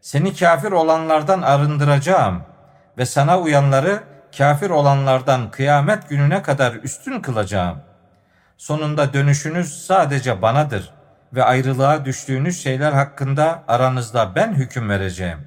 Seni 0.00 0.36
kafir 0.36 0.72
olanlardan 0.72 1.42
arındıracağım 1.42 2.42
ve 2.98 3.06
sana 3.06 3.40
uyanları 3.40 4.02
kafir 4.38 4.70
olanlardan 4.70 5.50
kıyamet 5.50 6.08
gününe 6.08 6.42
kadar 6.42 6.74
üstün 6.74 7.20
kılacağım. 7.20 7.78
Sonunda 8.56 9.12
dönüşünüz 9.12 9.86
sadece 9.86 10.42
banadır 10.42 10.95
ve 11.32 11.44
ayrılığa 11.44 12.04
düştüğünüz 12.04 12.62
şeyler 12.62 12.92
hakkında 12.92 13.62
aranızda 13.68 14.34
ben 14.34 14.52
hüküm 14.52 14.88
vereceğim. 14.88 15.38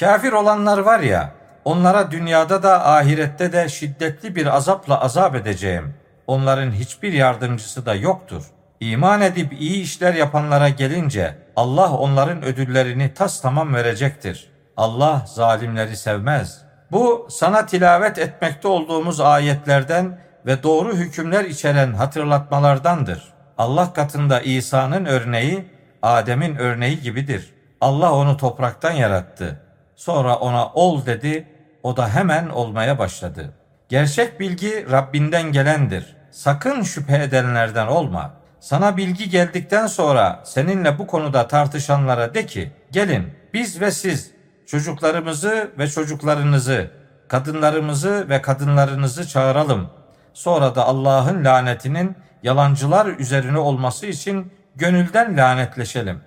Kafir 0.00 0.32
olanlar 0.32 0.78
var 0.78 1.00
ya, 1.00 1.32
onlara 1.64 2.10
dünyada 2.10 2.62
da 2.62 2.88
ahirette 2.88 3.52
de 3.52 3.68
şiddetli 3.68 4.36
bir 4.36 4.56
azapla 4.56 5.00
azap 5.00 5.34
edeceğim. 5.34 5.94
Onların 6.26 6.72
hiçbir 6.72 7.12
yardımcısı 7.12 7.86
da 7.86 7.94
yoktur. 7.94 8.44
İman 8.80 9.20
edip 9.20 9.52
iyi 9.60 9.82
işler 9.82 10.14
yapanlara 10.14 10.68
gelince 10.68 11.38
Allah 11.56 11.92
onların 11.92 12.44
ödüllerini 12.44 13.14
tas 13.14 13.40
tamam 13.40 13.74
verecektir. 13.74 14.50
Allah 14.76 15.24
zalimleri 15.26 15.96
sevmez. 15.96 16.62
Bu 16.92 17.28
sana 17.30 17.66
tilavet 17.66 18.18
etmekte 18.18 18.68
olduğumuz 18.68 19.20
ayetlerden 19.20 20.18
ve 20.46 20.62
doğru 20.62 20.94
hükümler 20.94 21.44
içeren 21.44 21.92
hatırlatmalardandır. 21.92 23.32
Allah 23.58 23.92
katında 23.92 24.40
İsa'nın 24.40 25.04
örneği 25.04 25.64
Adem'in 26.02 26.56
örneği 26.56 27.00
gibidir. 27.00 27.54
Allah 27.80 28.12
onu 28.12 28.36
topraktan 28.36 28.92
yarattı. 28.92 29.60
Sonra 29.96 30.36
ona 30.36 30.66
ol 30.66 31.06
dedi, 31.06 31.46
o 31.82 31.96
da 31.96 32.08
hemen 32.08 32.48
olmaya 32.48 32.98
başladı. 32.98 33.52
Gerçek 33.88 34.40
bilgi 34.40 34.90
Rabbinden 34.90 35.52
gelendir. 35.52 36.16
Sakın 36.30 36.82
şüphe 36.82 37.22
edenlerden 37.22 37.86
olma. 37.86 38.30
Sana 38.60 38.96
bilgi 38.96 39.30
geldikten 39.30 39.86
sonra 39.86 40.40
seninle 40.44 40.98
bu 40.98 41.06
konuda 41.06 41.48
tartışanlara 41.48 42.34
de 42.34 42.46
ki, 42.46 42.72
gelin 42.90 43.32
biz 43.54 43.80
ve 43.80 43.90
siz 43.90 44.30
çocuklarımızı 44.66 45.70
ve 45.78 45.88
çocuklarınızı, 45.88 46.90
kadınlarımızı 47.28 48.26
ve 48.28 48.42
kadınlarınızı 48.42 49.28
çağıralım. 49.28 49.90
Sonra 50.34 50.74
da 50.74 50.86
Allah'ın 50.86 51.44
lanetinin 51.44 52.16
yalancılar 52.42 53.06
üzerine 53.06 53.58
olması 53.58 54.06
için 54.06 54.52
gönülden 54.76 55.36
lanetleşelim. 55.36 56.20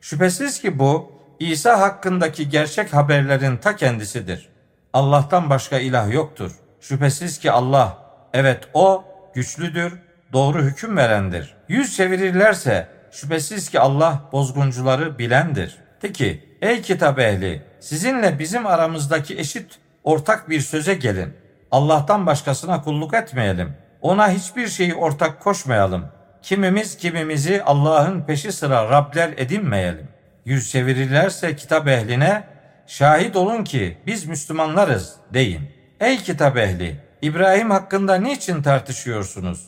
Şüphesiz 0.00 0.60
ki 0.60 0.78
bu 0.78 1.12
İsa 1.40 1.80
hakkındaki 1.80 2.48
gerçek 2.48 2.94
haberlerin 2.94 3.56
ta 3.56 3.76
kendisidir. 3.76 4.48
Allah'tan 4.92 5.50
başka 5.50 5.78
ilah 5.78 6.12
yoktur. 6.12 6.52
Şüphesiz 6.80 7.38
ki 7.38 7.50
Allah, 7.50 7.98
evet 8.32 8.68
o 8.74 9.04
güçlüdür, 9.34 9.92
doğru 10.32 10.62
hüküm 10.62 10.96
verendir. 10.96 11.54
Yüz 11.68 11.96
çevirirlerse 11.96 12.88
şüphesiz 13.10 13.70
ki 13.70 13.80
Allah 13.80 14.22
bozguncuları 14.32 15.18
bilendir. 15.18 15.78
De 16.02 16.12
ki, 16.12 16.56
ey 16.62 16.82
kitap 16.82 17.18
ehli, 17.18 17.62
sizinle 17.80 18.38
bizim 18.38 18.66
aramızdaki 18.66 19.38
eşit 19.38 19.78
ortak 20.04 20.48
bir 20.48 20.60
söze 20.60 20.94
gelin. 20.94 21.36
Allah'tan 21.70 22.26
başkasına 22.26 22.82
kulluk 22.82 23.14
etmeyelim. 23.14 23.76
Ona 24.04 24.30
hiçbir 24.30 24.68
şeyi 24.68 24.94
ortak 24.94 25.40
koşmayalım. 25.40 26.06
Kimimiz 26.42 26.96
kimimizi 26.96 27.62
Allah'ın 27.62 28.22
peşi 28.22 28.52
sıra 28.52 28.90
Rabler 28.90 29.34
edinmeyelim. 29.36 30.08
Yüz 30.44 30.70
çevirirlerse 30.70 31.56
kitap 31.56 31.88
ehline 31.88 32.44
şahit 32.86 33.36
olun 33.36 33.64
ki 33.64 33.98
biz 34.06 34.26
Müslümanlarız 34.26 35.16
deyin. 35.34 35.70
Ey 36.00 36.18
kitap 36.18 36.56
ehli 36.56 36.96
İbrahim 37.22 37.70
hakkında 37.70 38.14
niçin 38.14 38.62
tartışıyorsunuz? 38.62 39.66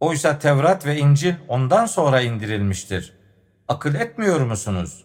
Oysa 0.00 0.38
Tevrat 0.38 0.86
ve 0.86 0.96
İncil 0.96 1.34
ondan 1.48 1.86
sonra 1.86 2.20
indirilmiştir. 2.20 3.12
Akıl 3.68 3.94
etmiyor 3.94 4.40
musunuz? 4.40 5.04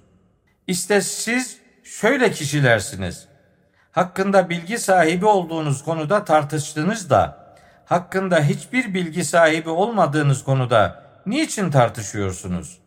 İşte 0.68 1.02
siz 1.02 1.58
şöyle 1.84 2.32
kişilersiniz. 2.32 3.28
Hakkında 3.92 4.50
bilgi 4.50 4.78
sahibi 4.78 5.26
olduğunuz 5.26 5.84
konuda 5.84 6.26
tartıştınız 6.26 7.10
da 7.10 7.39
hakkında 7.90 8.40
hiçbir 8.40 8.94
bilgi 8.94 9.26
sahibi 9.26 9.70
olmadığınız 9.70 10.44
konuda 10.44 11.04
niçin 11.26 11.72
tartışıyorsunuz? 11.72 12.78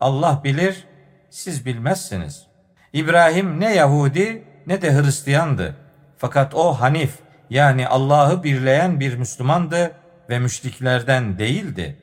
Allah 0.00 0.40
bilir, 0.44 0.84
siz 1.30 1.66
bilmezsiniz. 1.66 2.46
İbrahim 2.92 3.60
ne 3.60 3.74
Yahudi 3.74 4.44
ne 4.66 4.82
de 4.82 4.94
Hristiyandı. 4.94 5.76
Fakat 6.18 6.54
o 6.54 6.72
Hanif 6.72 7.18
yani 7.50 7.88
Allah'ı 7.88 8.42
birleyen 8.42 9.00
bir 9.00 9.16
Müslümandı 9.16 9.92
ve 10.30 10.38
müşriklerden 10.38 11.38
değildi. 11.38 11.96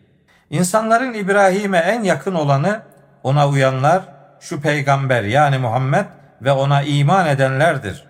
İnsanların 0.50 1.14
İbrahim'e 1.14 1.78
en 1.78 2.04
yakın 2.04 2.36
olanı 2.36 2.82
ona 3.24 3.50
uyanlar 3.50 4.04
şu 4.40 4.62
peygamber 4.62 5.24
yani 5.24 5.58
Muhammed 5.58 6.06
ve 6.42 6.52
ona 6.52 6.82
iman 6.82 7.28
edenlerdir. 7.28 8.04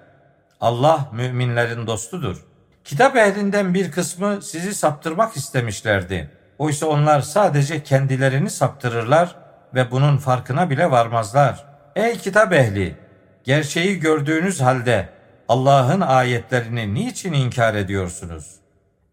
Allah 0.61 1.09
müminlerin 1.13 1.87
dostudur. 1.87 2.50
Kitap 2.83 3.15
ehlinden 3.15 3.73
bir 3.73 3.91
kısmı 3.91 4.41
sizi 4.41 4.75
saptırmak 4.75 5.37
istemişlerdi. 5.37 6.29
Oysa 6.57 6.85
onlar 6.85 7.21
sadece 7.21 7.83
kendilerini 7.83 8.49
saptırırlar 8.49 9.35
ve 9.75 9.91
bunun 9.91 10.17
farkına 10.17 10.69
bile 10.69 10.91
varmazlar. 10.91 11.65
Ey 11.95 12.17
kitap 12.17 12.53
ehli! 12.53 12.95
Gerçeği 13.43 13.99
gördüğünüz 13.99 14.61
halde 14.61 15.09
Allah'ın 15.47 16.01
ayetlerini 16.01 16.93
niçin 16.93 17.33
inkar 17.33 17.75
ediyorsunuz? 17.75 18.55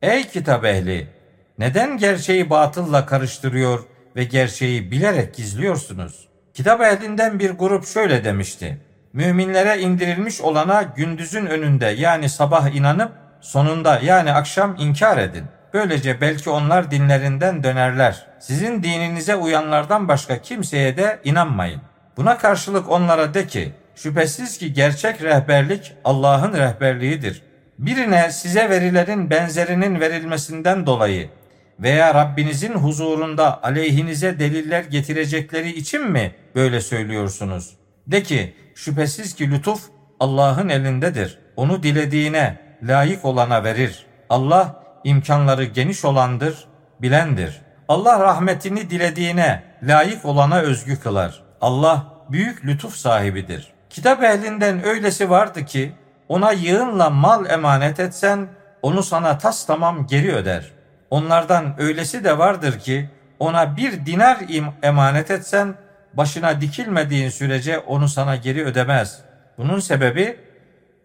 Ey 0.02 0.28
kitap 0.28 0.64
ehli! 0.64 1.08
Neden 1.58 1.98
gerçeği 1.98 2.50
batılla 2.50 3.06
karıştırıyor 3.06 3.84
ve 4.16 4.24
gerçeği 4.24 4.90
bilerek 4.90 5.34
gizliyorsunuz? 5.34 6.28
Kitap 6.54 6.80
ehlinden 6.80 7.38
bir 7.38 7.50
grup 7.50 7.86
şöyle 7.86 8.24
demişti. 8.24 8.80
Müminlere 9.12 9.80
indirilmiş 9.80 10.40
olana 10.40 10.82
gündüzün 10.82 11.46
önünde 11.46 11.86
yani 11.86 12.28
sabah 12.28 12.74
inanıp 12.74 13.12
sonunda 13.40 14.00
yani 14.02 14.32
akşam 14.32 14.76
inkar 14.78 15.18
edin. 15.18 15.44
Böylece 15.74 16.20
belki 16.20 16.50
onlar 16.50 16.90
dinlerinden 16.90 17.62
dönerler. 17.62 18.26
Sizin 18.38 18.82
dininize 18.82 19.36
uyanlardan 19.36 20.08
başka 20.08 20.42
kimseye 20.42 20.96
de 20.96 21.20
inanmayın. 21.24 21.80
Buna 22.16 22.38
karşılık 22.38 22.90
onlara 22.90 23.34
de 23.34 23.46
ki, 23.46 23.72
şüphesiz 23.94 24.58
ki 24.58 24.72
gerçek 24.72 25.22
rehberlik 25.22 25.94
Allah'ın 26.04 26.52
rehberliğidir. 26.52 27.42
Birine 27.78 28.32
size 28.32 28.70
verilerin 28.70 29.30
benzerinin 29.30 30.00
verilmesinden 30.00 30.86
dolayı 30.86 31.28
veya 31.80 32.14
Rabbinizin 32.14 32.72
huzurunda 32.72 33.62
aleyhinize 33.62 34.38
deliller 34.38 34.84
getirecekleri 34.84 35.70
için 35.70 36.10
mi 36.10 36.34
böyle 36.54 36.80
söylüyorsunuz? 36.80 37.70
De 38.06 38.22
ki 38.22 38.54
şüphesiz 38.74 39.34
ki 39.34 39.50
lütuf 39.50 39.82
Allah'ın 40.20 40.68
elindedir. 40.68 41.38
Onu 41.56 41.82
dilediğine, 41.82 42.58
layık 42.82 43.24
olana 43.24 43.64
verir. 43.64 44.06
Allah 44.30 44.82
imkanları 45.04 45.64
geniş 45.64 46.04
olandır, 46.04 46.64
bilendir. 47.02 47.60
Allah 47.88 48.20
rahmetini 48.20 48.90
dilediğine, 48.90 49.62
layık 49.82 50.24
olana 50.24 50.58
özgü 50.58 51.00
kılar. 51.00 51.42
Allah 51.60 52.06
büyük 52.30 52.64
lütuf 52.64 52.94
sahibidir. 52.94 53.72
Kitap 53.90 54.22
ehlinden 54.22 54.84
öylesi 54.84 55.30
vardı 55.30 55.64
ki 55.64 55.92
ona 56.28 56.52
yığınla 56.52 57.10
mal 57.10 57.50
emanet 57.50 58.00
etsen 58.00 58.48
onu 58.82 59.02
sana 59.02 59.38
tas 59.38 59.66
tamam 59.66 60.06
geri 60.06 60.34
öder. 60.34 60.72
Onlardan 61.10 61.74
öylesi 61.78 62.24
de 62.24 62.38
vardır 62.38 62.78
ki 62.78 63.10
ona 63.38 63.76
bir 63.76 64.06
dinar 64.06 64.38
emanet 64.82 65.30
etsen 65.30 65.74
başına 66.14 66.60
dikilmediğin 66.60 67.28
sürece 67.28 67.78
onu 67.78 68.08
sana 68.08 68.36
geri 68.36 68.64
ödemez. 68.64 69.20
Bunun 69.58 69.80
sebebi 69.80 70.40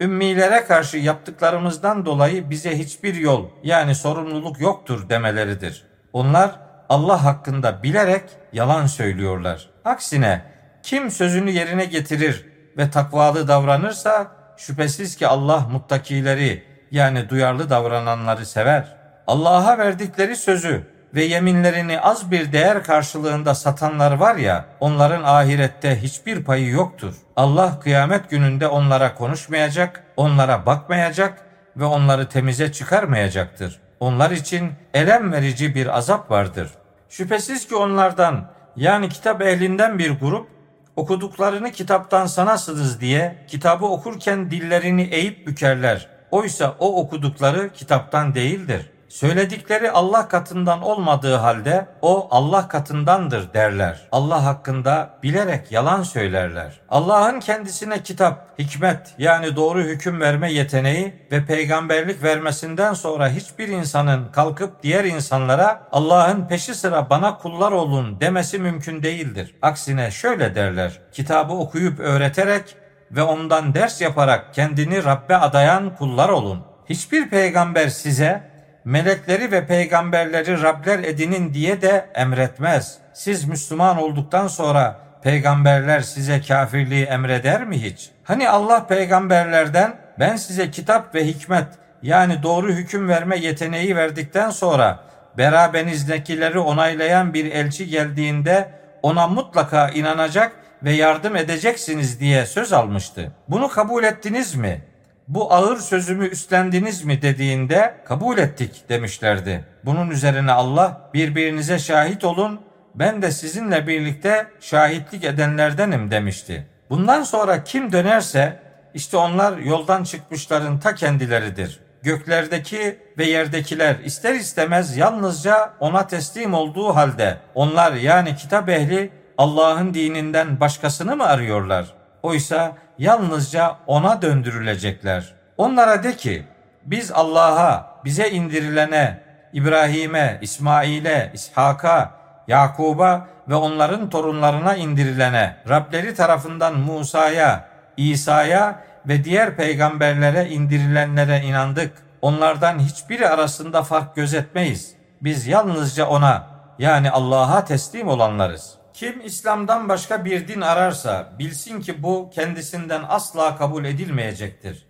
ümmilere 0.04 0.64
karşı 0.64 0.96
yaptıklarımızdan 0.96 2.06
dolayı 2.06 2.50
bize 2.50 2.78
hiçbir 2.78 3.14
yol 3.14 3.48
yani 3.62 3.94
sorumluluk 3.94 4.60
yoktur 4.60 5.08
demeleridir. 5.08 5.84
Onlar 6.12 6.60
Allah 6.88 7.24
hakkında 7.24 7.82
bilerek 7.82 8.24
yalan 8.52 8.86
söylüyorlar. 8.86 9.70
Aksine 9.84 10.42
kim 10.82 11.10
sözünü 11.10 11.50
yerine 11.50 11.84
getirir 11.84 12.46
ve 12.76 12.90
takvalı 12.90 13.48
davranırsa 13.48 14.26
şüphesiz 14.56 15.16
ki 15.16 15.26
Allah 15.26 15.60
muttakileri 15.60 16.64
yani 16.90 17.28
duyarlı 17.28 17.70
davrananları 17.70 18.46
sever. 18.46 18.96
Allah'a 19.26 19.78
verdikleri 19.78 20.36
sözü 20.36 20.93
ve 21.14 21.24
yeminlerini 21.24 22.00
az 22.00 22.30
bir 22.30 22.52
değer 22.52 22.82
karşılığında 22.82 23.54
satanlar 23.54 24.12
var 24.12 24.36
ya, 24.36 24.64
onların 24.80 25.22
ahirette 25.22 26.02
hiçbir 26.02 26.44
payı 26.44 26.70
yoktur. 26.70 27.14
Allah 27.36 27.80
kıyamet 27.80 28.30
gününde 28.30 28.68
onlara 28.68 29.14
konuşmayacak, 29.14 30.04
onlara 30.16 30.66
bakmayacak 30.66 31.46
ve 31.76 31.84
onları 31.84 32.28
temize 32.28 32.72
çıkarmayacaktır. 32.72 33.80
Onlar 34.00 34.30
için 34.30 34.72
elem 34.94 35.32
verici 35.32 35.74
bir 35.74 35.98
azap 35.98 36.30
vardır. 36.30 36.70
Şüphesiz 37.08 37.68
ki 37.68 37.76
onlardan 37.76 38.50
yani 38.76 39.08
kitap 39.08 39.42
ehlinden 39.42 39.98
bir 39.98 40.10
grup 40.10 40.48
okuduklarını 40.96 41.72
kitaptan 41.72 42.26
sanasınız 42.26 43.00
diye 43.00 43.44
kitabı 43.48 43.86
okurken 43.86 44.50
dillerini 44.50 45.02
eğip 45.02 45.46
bükerler. 45.46 46.08
Oysa 46.30 46.76
o 46.78 47.00
okudukları 47.00 47.72
kitaptan 47.72 48.34
değildir. 48.34 48.90
Söyledikleri 49.14 49.90
Allah 49.90 50.28
katından 50.28 50.82
olmadığı 50.82 51.34
halde 51.34 51.86
o 52.02 52.28
Allah 52.30 52.68
katındandır 52.68 53.52
derler. 53.54 54.00
Allah 54.12 54.44
hakkında 54.44 55.10
bilerek 55.22 55.72
yalan 55.72 56.02
söylerler. 56.02 56.80
Allah'ın 56.88 57.40
kendisine 57.40 58.02
kitap, 58.02 58.58
hikmet 58.58 59.14
yani 59.18 59.56
doğru 59.56 59.80
hüküm 59.80 60.20
verme 60.20 60.52
yeteneği 60.52 61.14
ve 61.32 61.44
peygamberlik 61.44 62.22
vermesinden 62.22 62.94
sonra 62.94 63.28
hiçbir 63.28 63.68
insanın 63.68 64.32
kalkıp 64.32 64.82
diğer 64.82 65.04
insanlara 65.04 65.82
Allah'ın 65.92 66.48
peşi 66.48 66.74
sıra 66.74 67.10
bana 67.10 67.38
kullar 67.38 67.72
olun 67.72 68.20
demesi 68.20 68.58
mümkün 68.58 69.02
değildir. 69.02 69.54
Aksine 69.62 70.10
şöyle 70.10 70.54
derler. 70.54 71.00
Kitabı 71.12 71.52
okuyup 71.52 72.00
öğreterek 72.00 72.76
ve 73.10 73.22
ondan 73.22 73.74
ders 73.74 74.00
yaparak 74.00 74.54
kendini 74.54 75.04
Rabbe 75.04 75.36
adayan 75.36 75.96
kullar 75.96 76.28
olun. 76.28 76.62
Hiçbir 76.88 77.28
peygamber 77.28 77.88
size 77.88 78.53
melekleri 78.84 79.52
ve 79.52 79.66
peygamberleri 79.66 80.62
Rabler 80.62 80.98
edinin 80.98 81.54
diye 81.54 81.82
de 81.82 82.06
emretmez. 82.14 82.98
Siz 83.12 83.44
Müslüman 83.44 84.02
olduktan 84.02 84.48
sonra 84.48 85.00
peygamberler 85.22 86.00
size 86.00 86.40
kafirliği 86.40 87.04
emreder 87.04 87.64
mi 87.64 87.82
hiç? 87.82 88.10
Hani 88.24 88.48
Allah 88.48 88.86
peygamberlerden 88.86 89.96
ben 90.18 90.36
size 90.36 90.70
kitap 90.70 91.14
ve 91.14 91.26
hikmet 91.26 91.66
yani 92.02 92.42
doğru 92.42 92.72
hüküm 92.72 93.08
verme 93.08 93.38
yeteneği 93.38 93.96
verdikten 93.96 94.50
sonra 94.50 95.00
berabenizdekileri 95.38 96.58
onaylayan 96.58 97.34
bir 97.34 97.52
elçi 97.52 97.86
geldiğinde 97.86 98.70
ona 99.02 99.26
mutlaka 99.26 99.88
inanacak 99.88 100.52
ve 100.82 100.92
yardım 100.92 101.36
edeceksiniz 101.36 102.20
diye 102.20 102.46
söz 102.46 102.72
almıştı. 102.72 103.32
Bunu 103.48 103.68
kabul 103.68 104.04
ettiniz 104.04 104.54
mi? 104.54 104.82
Bu 105.28 105.54
ağır 105.54 105.76
sözümü 105.76 106.28
üstlendiniz 106.28 107.04
mi 107.04 107.22
dediğinde 107.22 107.94
kabul 108.04 108.38
ettik 108.38 108.88
demişlerdi. 108.88 109.64
Bunun 109.84 110.10
üzerine 110.10 110.52
Allah 110.52 111.10
birbirinize 111.14 111.78
şahit 111.78 112.24
olun 112.24 112.60
ben 112.94 113.22
de 113.22 113.30
sizinle 113.30 113.86
birlikte 113.86 114.46
şahitlik 114.60 115.24
edenlerdenim 115.24 116.10
demişti. 116.10 116.66
Bundan 116.90 117.22
sonra 117.22 117.64
kim 117.64 117.92
dönerse 117.92 118.60
işte 118.94 119.16
onlar 119.16 119.58
yoldan 119.58 120.04
çıkmışların 120.04 120.78
ta 120.78 120.94
kendileridir. 120.94 121.80
Göklerdeki 122.02 122.98
ve 123.18 123.24
yerdekiler 123.24 123.96
ister 124.04 124.34
istemez 124.34 124.96
yalnızca 124.96 125.72
ona 125.80 126.06
teslim 126.06 126.54
olduğu 126.54 126.96
halde 126.96 127.38
onlar 127.54 127.92
yani 127.92 128.36
kitap 128.36 128.68
ehli 128.68 129.10
Allah'ın 129.38 129.94
dininden 129.94 130.60
başkasını 130.60 131.16
mı 131.16 131.26
arıyorlar? 131.26 132.03
Oysa 132.24 132.72
yalnızca 132.98 133.76
ona 133.86 134.22
döndürülecekler. 134.22 135.34
Onlara 135.56 136.02
de 136.02 136.16
ki 136.16 136.44
biz 136.84 137.12
Allah'a, 137.12 138.00
bize 138.04 138.30
indirilene, 138.30 139.20
İbrahim'e, 139.52 140.38
İsmail'e, 140.42 141.30
İshak'a, 141.34 142.10
Yakub'a 142.48 143.26
ve 143.48 143.54
onların 143.54 144.10
torunlarına 144.10 144.76
indirilene, 144.76 145.56
Rableri 145.68 146.14
tarafından 146.14 146.78
Musa'ya, 146.78 147.68
İsa'ya 147.96 148.84
ve 149.08 149.24
diğer 149.24 149.56
peygamberlere 149.56 150.48
indirilenlere 150.48 151.40
inandık. 151.40 151.92
Onlardan 152.22 152.78
hiçbiri 152.78 153.28
arasında 153.28 153.82
fark 153.82 154.16
gözetmeyiz. 154.16 154.94
Biz 155.20 155.46
yalnızca 155.46 156.06
ona 156.06 156.46
yani 156.78 157.10
Allah'a 157.10 157.64
teslim 157.64 158.08
olanlarız.'' 158.08 158.83
Kim 158.94 159.20
İslam'dan 159.24 159.88
başka 159.88 160.24
bir 160.24 160.48
din 160.48 160.60
ararsa 160.60 161.32
bilsin 161.38 161.80
ki 161.80 162.02
bu 162.02 162.30
kendisinden 162.34 163.02
asla 163.08 163.56
kabul 163.56 163.84
edilmeyecektir 163.84 164.86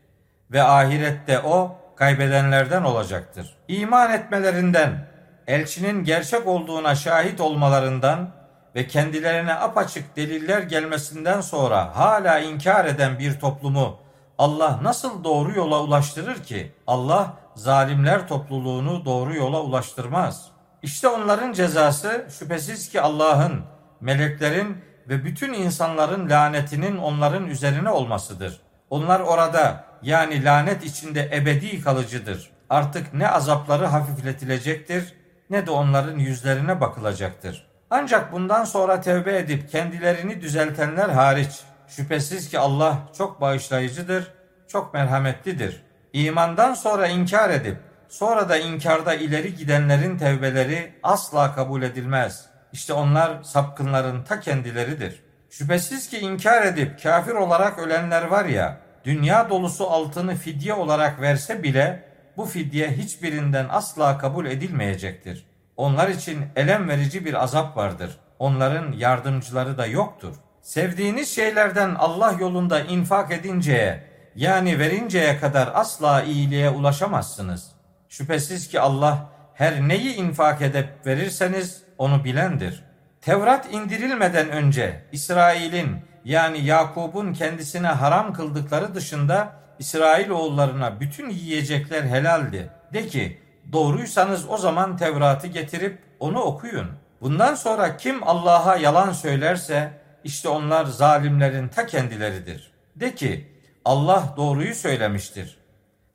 ve 0.50 0.62
ahirette 0.62 1.40
o 1.40 1.76
kaybedenlerden 1.96 2.82
olacaktır. 2.82 3.56
İman 3.68 4.12
etmelerinden, 4.12 5.06
elçinin 5.46 6.04
gerçek 6.04 6.46
olduğuna 6.46 6.94
şahit 6.94 7.40
olmalarından 7.40 8.30
ve 8.74 8.86
kendilerine 8.86 9.54
apaçık 9.54 10.16
deliller 10.16 10.62
gelmesinden 10.62 11.40
sonra 11.40 11.96
hala 11.96 12.38
inkar 12.38 12.84
eden 12.84 13.18
bir 13.18 13.40
toplumu 13.40 13.98
Allah 14.38 14.78
nasıl 14.82 15.24
doğru 15.24 15.52
yola 15.52 15.82
ulaştırır 15.82 16.42
ki? 16.42 16.72
Allah 16.86 17.34
zalimler 17.54 18.28
topluluğunu 18.28 19.04
doğru 19.04 19.34
yola 19.34 19.60
ulaştırmaz. 19.62 20.48
İşte 20.82 21.08
onların 21.08 21.52
cezası 21.52 22.26
şüphesiz 22.38 22.88
ki 22.88 23.00
Allah'ın 23.00 23.73
meleklerin 24.04 24.76
ve 25.08 25.24
bütün 25.24 25.52
insanların 25.52 26.30
lanetinin 26.30 26.96
onların 26.96 27.46
üzerine 27.46 27.90
olmasıdır. 27.90 28.60
Onlar 28.90 29.20
orada 29.20 29.84
yani 30.02 30.44
lanet 30.44 30.84
içinde 30.84 31.30
ebedi 31.32 31.80
kalıcıdır. 31.80 32.50
Artık 32.70 33.14
ne 33.14 33.28
azapları 33.28 33.86
hafifletilecektir 33.86 35.14
ne 35.50 35.66
de 35.66 35.70
onların 35.70 36.18
yüzlerine 36.18 36.80
bakılacaktır. 36.80 37.66
Ancak 37.90 38.32
bundan 38.32 38.64
sonra 38.64 39.00
tevbe 39.00 39.38
edip 39.38 39.70
kendilerini 39.70 40.40
düzeltenler 40.40 41.08
hariç 41.08 41.60
şüphesiz 41.88 42.50
ki 42.50 42.58
Allah 42.58 42.98
çok 43.18 43.40
bağışlayıcıdır, 43.40 44.32
çok 44.68 44.94
merhametlidir. 44.94 45.82
İmandan 46.12 46.74
sonra 46.74 47.06
inkar 47.06 47.50
edip 47.50 47.76
sonra 48.08 48.48
da 48.48 48.56
inkarda 48.56 49.14
ileri 49.14 49.56
gidenlerin 49.56 50.18
tevbeleri 50.18 50.94
asla 51.02 51.54
kabul 51.54 51.82
edilmez. 51.82 52.53
İşte 52.74 52.92
onlar 52.92 53.42
sapkınların 53.42 54.22
ta 54.22 54.40
kendileridir. 54.40 55.22
Şüphesiz 55.50 56.08
ki 56.08 56.18
inkar 56.18 56.66
edip 56.66 57.02
kafir 57.02 57.32
olarak 57.32 57.78
ölenler 57.78 58.22
var 58.22 58.44
ya, 58.44 58.80
dünya 59.04 59.50
dolusu 59.50 59.90
altını 59.90 60.34
fidye 60.34 60.74
olarak 60.74 61.20
verse 61.20 61.62
bile 61.62 62.04
bu 62.36 62.44
fidye 62.44 62.90
hiçbirinden 62.90 63.66
asla 63.70 64.18
kabul 64.18 64.46
edilmeyecektir. 64.46 65.46
Onlar 65.76 66.08
için 66.08 66.44
elem 66.56 66.88
verici 66.88 67.24
bir 67.24 67.42
azap 67.42 67.76
vardır. 67.76 68.18
Onların 68.38 68.92
yardımcıları 68.92 69.78
da 69.78 69.86
yoktur. 69.86 70.34
Sevdiğiniz 70.62 71.34
şeylerden 71.34 71.94
Allah 71.94 72.36
yolunda 72.40 72.80
infak 72.80 73.32
edinceye 73.32 74.04
yani 74.36 74.78
verinceye 74.78 75.38
kadar 75.38 75.70
asla 75.74 76.22
iyiliğe 76.22 76.70
ulaşamazsınız. 76.70 77.72
Şüphesiz 78.08 78.68
ki 78.68 78.80
Allah 78.80 79.28
her 79.54 79.88
neyi 79.88 80.14
infak 80.14 80.62
edip 80.62 80.88
verirseniz 81.06 81.83
onu 81.98 82.24
bilendir. 82.24 82.84
Tevrat 83.20 83.72
indirilmeden 83.72 84.50
önce 84.50 85.04
İsrail'in 85.12 85.96
yani 86.24 86.64
Yakub'un 86.64 87.32
kendisine 87.32 87.86
haram 87.86 88.32
kıldıkları 88.32 88.94
dışında 88.94 89.52
İsrail 89.78 90.30
oğullarına 90.30 91.00
bütün 91.00 91.30
yiyecekler 91.30 92.02
helaldi. 92.02 92.70
De 92.92 93.06
ki 93.06 93.38
doğruysanız 93.72 94.48
o 94.48 94.56
zaman 94.56 94.96
Tevrat'ı 94.96 95.46
getirip 95.46 95.98
onu 96.20 96.40
okuyun. 96.40 96.86
Bundan 97.20 97.54
sonra 97.54 97.96
kim 97.96 98.28
Allah'a 98.28 98.76
yalan 98.76 99.12
söylerse 99.12 100.00
işte 100.24 100.48
onlar 100.48 100.84
zalimlerin 100.84 101.68
ta 101.68 101.86
kendileridir. 101.86 102.72
De 102.96 103.14
ki 103.14 103.48
Allah 103.84 104.34
doğruyu 104.36 104.74
söylemiştir. 104.74 105.58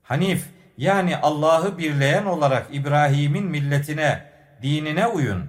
Hanif 0.04 0.46
yani 0.78 1.18
Allah'ı 1.18 1.78
birleyen 1.78 2.26
olarak 2.26 2.68
İbrahim'in 2.72 3.46
milletine, 3.46 4.24
dinine 4.62 5.08
uyun. 5.08 5.46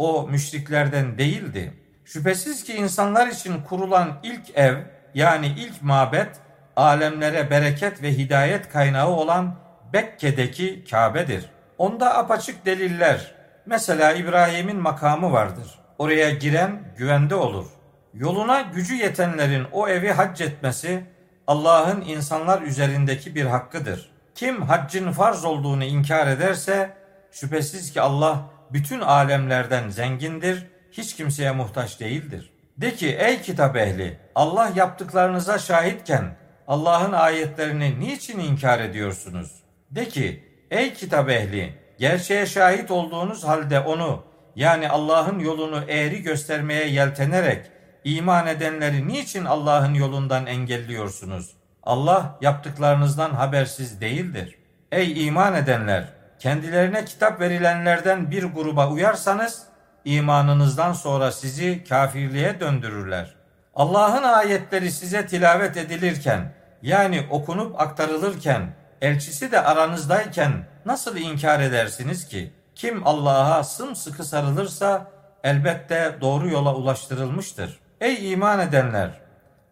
O 0.00 0.28
müşriklerden 0.28 1.18
değildi. 1.18 1.72
Şüphesiz 2.04 2.64
ki 2.64 2.74
insanlar 2.74 3.26
için 3.26 3.62
kurulan 3.62 4.20
ilk 4.22 4.56
ev 4.58 4.76
yani 5.14 5.46
ilk 5.46 5.82
mabet 5.82 6.28
alemlere 6.76 7.50
bereket 7.50 8.02
ve 8.02 8.12
hidayet 8.12 8.68
kaynağı 8.68 9.08
olan 9.08 9.54
Bekke'deki 9.92 10.84
Kabe'dir. 10.90 11.50
Onda 11.78 12.18
apaçık 12.18 12.66
deliller. 12.66 13.34
Mesela 13.66 14.12
İbrahim'in 14.12 14.76
makamı 14.76 15.32
vardır. 15.32 15.78
Oraya 15.98 16.30
giren 16.30 16.82
güvende 16.96 17.34
olur. 17.34 17.66
Yoluna 18.14 18.60
gücü 18.60 18.94
yetenlerin 18.94 19.66
o 19.72 19.88
evi 19.88 20.12
hac 20.12 20.40
etmesi 20.40 21.04
Allah'ın 21.46 22.00
insanlar 22.00 22.62
üzerindeki 22.62 23.34
bir 23.34 23.44
hakkıdır. 23.44 24.10
Kim 24.34 24.62
haccın 24.62 25.12
farz 25.12 25.44
olduğunu 25.44 25.84
inkar 25.84 26.26
ederse 26.26 26.96
şüphesiz 27.32 27.92
ki 27.92 28.00
Allah 28.00 28.59
bütün 28.72 29.00
alemlerden 29.00 29.88
zengindir, 29.88 30.66
hiç 30.92 31.16
kimseye 31.16 31.52
muhtaç 31.52 32.00
değildir. 32.00 32.50
De 32.76 32.94
ki 32.94 33.16
ey 33.20 33.42
kitap 33.42 33.76
ehli 33.76 34.18
Allah 34.34 34.72
yaptıklarınıza 34.74 35.58
şahitken 35.58 36.36
Allah'ın 36.68 37.12
ayetlerini 37.12 38.00
niçin 38.00 38.38
inkar 38.38 38.80
ediyorsunuz? 38.80 39.52
De 39.90 40.08
ki 40.08 40.44
ey 40.70 40.94
kitap 40.94 41.30
ehli 41.30 41.74
gerçeğe 41.98 42.46
şahit 42.46 42.90
olduğunuz 42.90 43.44
halde 43.44 43.80
onu 43.80 44.24
yani 44.56 44.88
Allah'ın 44.88 45.38
yolunu 45.38 45.84
eğri 45.88 46.22
göstermeye 46.22 46.88
yeltenerek 46.88 47.66
iman 48.04 48.46
edenleri 48.46 49.08
niçin 49.08 49.44
Allah'ın 49.44 49.94
yolundan 49.94 50.46
engelliyorsunuz? 50.46 51.50
Allah 51.82 52.38
yaptıklarınızdan 52.40 53.30
habersiz 53.30 54.00
değildir. 54.00 54.58
Ey 54.92 55.26
iman 55.26 55.54
edenler! 55.54 56.19
Kendilerine 56.40 57.04
kitap 57.04 57.40
verilenlerden 57.40 58.30
bir 58.30 58.44
gruba 58.44 58.90
uyarsanız 58.90 59.62
imanınızdan 60.04 60.92
sonra 60.92 61.32
sizi 61.32 61.84
kafirliğe 61.84 62.60
döndürürler. 62.60 63.34
Allah'ın 63.74 64.22
ayetleri 64.22 64.92
size 64.92 65.26
tilavet 65.26 65.76
edilirken 65.76 66.52
yani 66.82 67.26
okunup 67.30 67.80
aktarılırken 67.80 68.74
elçisi 69.00 69.52
de 69.52 69.60
aranızdayken 69.60 70.52
nasıl 70.86 71.16
inkar 71.16 71.60
edersiniz 71.60 72.28
ki? 72.28 72.52
Kim 72.74 73.06
Allah'a 73.06 73.64
sımsıkı 73.64 74.24
sarılırsa 74.24 75.10
elbette 75.44 76.16
doğru 76.20 76.48
yola 76.48 76.74
ulaştırılmıştır. 76.74 77.80
Ey 78.00 78.32
iman 78.32 78.60
edenler! 78.60 79.20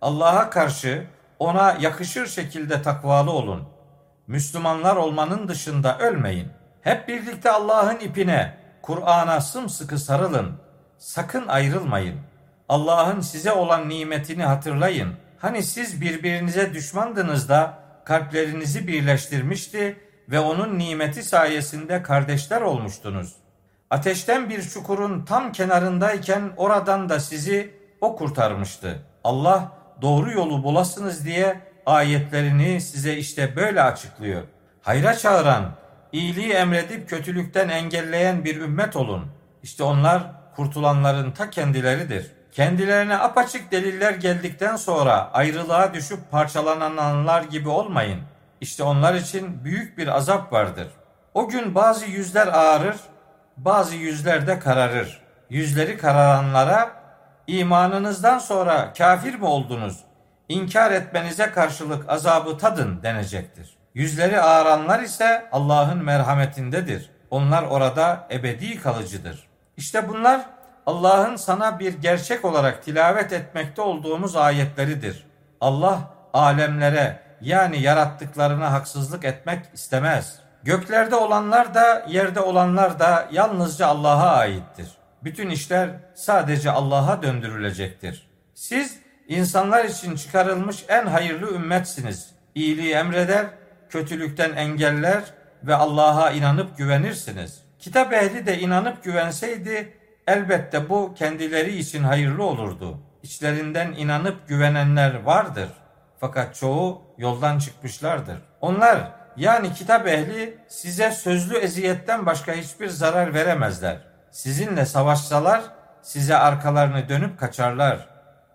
Allah'a 0.01 0.51
karşı 0.51 1.07
ona 1.39 1.77
yakışır 1.81 2.27
şekilde 2.27 2.83
takvalı 2.83 3.31
olun. 3.31 3.69
Müslümanlar 4.27 4.97
olmanın 4.97 5.49
dışında 5.49 5.99
ölmeyin. 5.99 6.58
Hep 6.83 7.09
birlikte 7.09 7.51
Allah'ın 7.51 7.99
ipine, 7.99 8.55
Kur'an'a 8.83 9.41
sımsıkı 9.41 9.99
sarılın. 9.99 10.53
Sakın 10.99 11.49
ayrılmayın. 11.49 12.21
Allah'ın 12.69 13.21
size 13.21 13.53
olan 13.53 13.89
nimetini 13.89 14.45
hatırlayın. 14.45 15.15
Hani 15.39 15.63
siz 15.63 16.01
birbirinize 16.01 16.75
düşmandınız 16.75 17.49
da 17.49 17.79
kalplerinizi 18.05 18.89
birleştirmişti 18.89 19.97
ve 20.29 20.41
onun 20.41 20.79
nimeti 20.79 21.23
sayesinde 21.23 22.03
kardeşler 22.03 22.61
olmuştunuz. 22.61 23.37
Ateşten 23.91 24.51
bir 24.51 24.63
çukurun 24.63 25.25
tam 25.25 25.53
kenarındayken 25.53 26.43
oradan 26.57 27.09
da 27.09 27.21
sizi 27.21 27.75
o 28.01 28.17
kurtarmıştı. 28.17 29.03
Allah 29.25 29.73
doğru 30.03 30.31
yolu 30.31 30.63
bulasınız 30.63 31.25
diye 31.25 31.61
ayetlerini 31.87 32.81
size 32.81 33.17
işte 33.17 33.57
böyle 33.57 33.83
açıklıyor. 33.83 34.43
Hayra 34.83 35.15
çağıran, 35.15 35.71
iyiliği 36.13 36.53
emredip 36.53 37.09
kötülükten 37.09 37.69
engelleyen 37.69 38.45
bir 38.45 38.61
ümmet 38.61 38.97
olun. 38.97 39.27
İşte 39.63 39.83
onlar 39.83 40.23
kurtulanların 40.57 41.31
ta 41.31 41.51
kendileridir. 41.51 42.33
Kendilerine 42.53 43.19
apaçık 43.19 43.73
deliller 43.73 44.13
geldikten 44.13 44.77
sonra 44.77 45.31
ayrılığa 45.33 45.95
düşüp 45.95 46.31
parçalananlar 46.31 47.43
gibi 47.43 47.69
olmayın. 47.69 48.21
İşte 48.61 48.83
onlar 48.83 49.15
için 49.15 49.65
büyük 49.65 49.99
bir 49.99 50.09
azap 50.09 50.53
vardır. 50.53 50.89
O 51.35 51.49
gün 51.49 51.75
bazı 51.75 52.05
yüzler 52.05 52.47
ağarır, 52.47 52.97
bazı 53.57 53.95
yüzler 53.95 54.47
de 54.47 54.59
kararır. 54.59 55.21
Yüzleri 55.51 55.99
kararanlara 55.99 56.91
imanınızdan 57.47 58.39
sonra 58.39 58.93
kafir 58.93 59.35
mi 59.35 59.45
oldunuz? 59.45 60.05
İnkar 60.49 60.91
etmenize 60.91 61.51
karşılık 61.51 62.11
azabı 62.11 62.59
tadın 62.59 63.03
denecektir. 63.03 63.78
Yüzleri 63.99 64.41
ağaranlar 64.41 65.01
ise 65.01 65.49
Allah'ın 65.53 66.05
merhametindedir. 66.05 67.11
Onlar 67.31 67.63
orada 67.63 68.29
ebedi 68.31 68.81
kalıcıdır. 68.81 69.49
İşte 69.77 70.09
bunlar 70.09 70.41
Allah'ın 70.87 71.37
sana 71.37 71.79
bir 71.79 71.93
gerçek 71.93 72.45
olarak 72.45 72.85
tilavet 72.85 73.33
etmekte 73.33 73.83
olduğumuz 73.83 74.37
ayetleridir. 74.37 75.27
Allah 75.61 75.99
alemlere 76.33 77.23
yani 77.41 77.83
yarattıklarına 77.83 78.73
haksızlık 78.73 79.25
etmek 79.25 79.65
istemez. 79.75 80.39
Göklerde 80.63 81.17
olanlar 81.17 81.75
da 81.75 82.07
yerde 82.09 82.41
olanlar 82.41 82.99
da 82.99 83.29
yalnızca 83.33 83.87
Allah'a 83.87 84.37
aittir. 84.37 84.89
Bütün 85.25 85.51
işler 85.51 85.91
sadece 86.15 86.71
Allah'a 86.71 87.23
döndürülecektir. 87.23 88.29
Siz 88.55 88.99
insanlar 89.29 89.85
için 89.85 90.17
çıkarılmış 90.17 90.85
en 90.89 91.07
hayırlı 91.07 91.55
ümmetsiniz. 91.55 92.31
İyiliği 92.55 92.95
emreder, 92.95 93.47
kötülükten 93.91 94.57
engeller 94.57 95.23
ve 95.63 95.75
Allah'a 95.75 96.31
inanıp 96.31 96.79
güvenirsiniz. 96.79 97.63
Kitap 97.79 98.13
ehli 98.13 98.47
de 98.47 98.59
inanıp 98.59 99.05
güvenseydi 99.05 99.99
elbette 100.27 100.89
bu 100.89 101.15
kendileri 101.15 101.77
için 101.77 102.05
hayırlı 102.05 102.45
olurdu. 102.45 102.99
İçlerinden 103.23 103.93
inanıp 103.93 104.49
güvenenler 104.49 105.23
vardır. 105.23 105.69
Fakat 106.21 106.55
çoğu 106.55 107.03
yoldan 107.19 107.59
çıkmışlardır. 107.59 108.39
Onlar 108.61 108.99
yani 109.37 109.73
kitap 109.73 110.07
ehli 110.07 110.59
size 110.69 111.11
sözlü 111.11 111.57
eziyetten 111.57 112.27
başka 112.27 112.53
hiçbir 112.53 112.89
zarar 112.89 113.35
veremezler. 113.35 113.99
Sizinle 114.31 114.87
savaşsalar 114.87 115.63
size 116.03 116.37
arkalarını 116.37 117.09
dönüp 117.09 117.39
kaçarlar. 117.39 118.09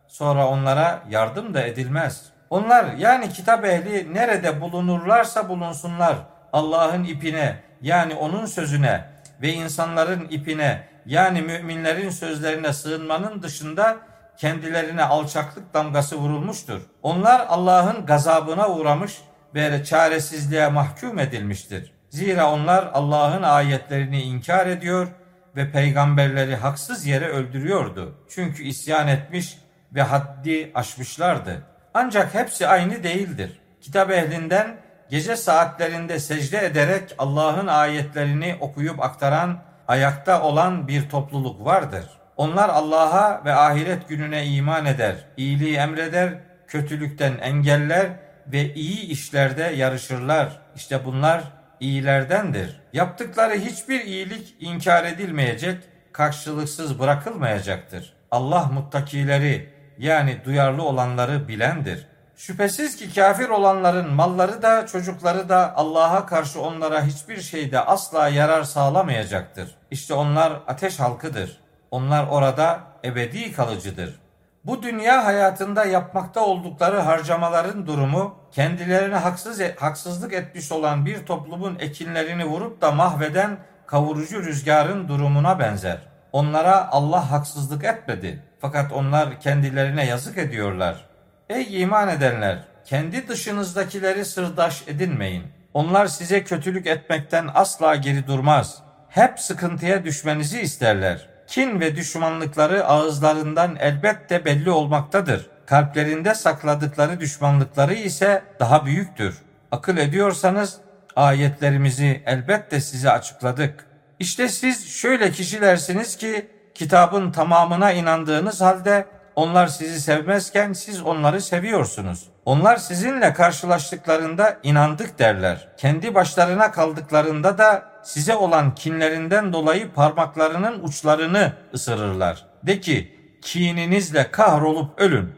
Sonra 0.07 0.47
onlara 0.47 1.03
yardım 1.09 1.53
da 1.53 1.63
edilmez. 1.63 2.32
Onlar 2.49 2.93
yani 2.93 3.29
kitap 3.29 3.65
ehli 3.65 4.13
nerede 4.13 4.61
bulunurlarsa 4.61 5.49
bulunsunlar 5.49 6.15
Allah'ın 6.53 7.03
ipine 7.03 7.55
yani 7.81 8.15
onun 8.15 8.45
sözüne 8.45 9.05
ve 9.41 9.53
insanların 9.53 10.27
ipine 10.29 10.87
yani 11.05 11.41
müminlerin 11.41 12.09
sözlerine 12.09 12.73
sığınmanın 12.73 13.43
dışında 13.43 13.97
kendilerine 14.37 15.03
alçaklık 15.03 15.73
damgası 15.73 16.15
vurulmuştur. 16.15 16.81
Onlar 17.03 17.45
Allah'ın 17.49 18.05
gazabına 18.05 18.69
uğramış 18.69 19.21
ve 19.55 19.83
çaresizliğe 19.83 20.67
mahkum 20.67 21.19
edilmiştir. 21.19 21.93
Zira 22.09 22.51
onlar 22.51 22.89
Allah'ın 22.93 23.43
ayetlerini 23.43 24.21
inkar 24.21 24.67
ediyor 24.67 25.07
ve 25.55 25.71
peygamberleri 25.71 26.55
haksız 26.55 27.05
yere 27.05 27.27
öldürüyordu. 27.27 28.15
Çünkü 28.29 28.63
isyan 28.63 29.07
etmiş 29.07 29.57
ve 29.95 30.01
haddi 30.01 30.71
aşmışlardı. 30.75 31.72
Ancak 31.93 32.33
hepsi 32.33 32.67
aynı 32.67 33.03
değildir. 33.03 33.59
Kitap 33.81 34.11
ehlinden 34.11 34.75
gece 35.09 35.35
saatlerinde 35.35 36.19
secde 36.19 36.65
ederek 36.65 37.15
Allah'ın 37.17 37.67
ayetlerini 37.67 38.57
okuyup 38.59 39.03
aktaran, 39.03 39.59
ayakta 39.87 40.41
olan 40.41 40.87
bir 40.87 41.09
topluluk 41.09 41.65
vardır. 41.65 42.05
Onlar 42.37 42.69
Allah'a 42.69 43.45
ve 43.45 43.53
ahiret 43.53 44.09
gününe 44.09 44.45
iman 44.45 44.85
eder, 44.85 45.15
iyiliği 45.37 45.75
emreder, 45.75 46.33
kötülükten 46.67 47.33
engeller 47.41 48.07
ve 48.47 48.73
iyi 48.73 49.01
işlerde 49.01 49.63
yarışırlar. 49.63 50.61
İşte 50.75 51.05
bunlar 51.05 51.43
iyilerdendir. 51.79 52.81
Yaptıkları 52.93 53.53
hiçbir 53.53 54.01
iyilik 54.01 54.55
inkar 54.59 55.03
edilmeyecek, 55.03 55.83
karşılıksız 56.11 56.99
bırakılmayacaktır. 56.99 58.13
Allah 58.31 58.65
muttakileri 58.65 59.72
yani 59.97 60.41
duyarlı 60.45 60.83
olanları 60.83 61.47
bilendir. 61.47 62.07
Şüphesiz 62.35 62.95
ki 62.95 63.13
kafir 63.15 63.49
olanların 63.49 64.13
malları 64.13 64.61
da 64.61 64.87
çocukları 64.87 65.49
da 65.49 65.75
Allah'a 65.75 66.25
karşı 66.25 66.61
onlara 66.61 67.03
hiçbir 67.03 67.41
şeyde 67.41 67.79
asla 67.79 68.27
yarar 68.27 68.63
sağlamayacaktır. 68.63 69.75
İşte 69.91 70.13
onlar 70.13 70.53
ateş 70.67 70.99
halkıdır. 70.99 71.57
Onlar 71.91 72.27
orada 72.27 72.79
ebedi 73.03 73.51
kalıcıdır. 73.51 74.19
Bu 74.65 74.83
dünya 74.83 75.25
hayatında 75.25 75.85
yapmakta 75.85 76.45
oldukları 76.45 76.99
harcamaların 76.99 77.87
durumu 77.87 78.35
kendilerine 78.51 79.15
haksız 79.15 79.61
haksızlık 79.77 80.33
etmiş 80.33 80.71
olan 80.71 81.05
bir 81.05 81.25
toplumun 81.25 81.79
ekinlerini 81.79 82.45
vurup 82.45 82.81
da 82.81 82.91
mahveden 82.91 83.57
kavurucu 83.85 84.43
rüzgarın 84.43 85.07
durumuna 85.07 85.59
benzer. 85.59 86.12
Onlara 86.33 86.91
Allah 86.91 87.31
haksızlık 87.31 87.83
etmedi. 87.83 88.43
Fakat 88.61 88.91
onlar 88.91 89.39
kendilerine 89.39 90.05
yazık 90.05 90.37
ediyorlar. 90.37 91.05
Ey 91.49 91.81
iman 91.81 92.09
edenler! 92.09 92.63
Kendi 92.85 93.27
dışınızdakileri 93.27 94.25
sırdaş 94.25 94.83
edinmeyin. 94.87 95.43
Onlar 95.73 96.07
size 96.07 96.43
kötülük 96.43 96.87
etmekten 96.87 97.49
asla 97.53 97.95
geri 97.95 98.27
durmaz. 98.27 98.77
Hep 99.09 99.39
sıkıntıya 99.39 100.03
düşmenizi 100.03 100.61
isterler. 100.61 101.29
Kin 101.47 101.79
ve 101.79 101.95
düşmanlıkları 101.95 102.85
ağızlarından 102.85 103.75
elbette 103.79 104.45
belli 104.45 104.69
olmaktadır. 104.69 105.49
Kalplerinde 105.65 106.35
sakladıkları 106.35 107.19
düşmanlıkları 107.19 107.93
ise 107.93 108.43
daha 108.59 108.85
büyüktür. 108.85 109.37
Akıl 109.71 109.97
ediyorsanız 109.97 110.77
ayetlerimizi 111.15 112.23
elbette 112.25 112.81
size 112.81 113.11
açıkladık. 113.11 113.92
İşte 114.23 114.49
siz 114.49 114.89
şöyle 114.89 115.31
kişilersiniz 115.31 116.15
ki 116.15 116.47
kitabın 116.75 117.31
tamamına 117.31 117.91
inandığınız 117.91 118.61
halde 118.61 119.05
onlar 119.35 119.67
sizi 119.67 120.01
sevmezken 120.01 120.73
siz 120.73 121.01
onları 121.01 121.41
seviyorsunuz. 121.41 122.29
Onlar 122.45 122.77
sizinle 122.77 123.33
karşılaştıklarında 123.33 124.57
inandık 124.63 125.19
derler. 125.19 125.67
Kendi 125.77 126.15
başlarına 126.15 126.71
kaldıklarında 126.71 127.57
da 127.57 127.85
size 128.03 128.35
olan 128.35 128.75
kinlerinden 128.75 129.53
dolayı 129.53 129.91
parmaklarının 129.91 130.83
uçlarını 130.83 131.53
ısırırlar. 131.73 132.45
De 132.63 132.79
ki 132.79 133.15
kininizle 133.41 134.31
kahrolup 134.31 134.99
ölün. 134.99 135.33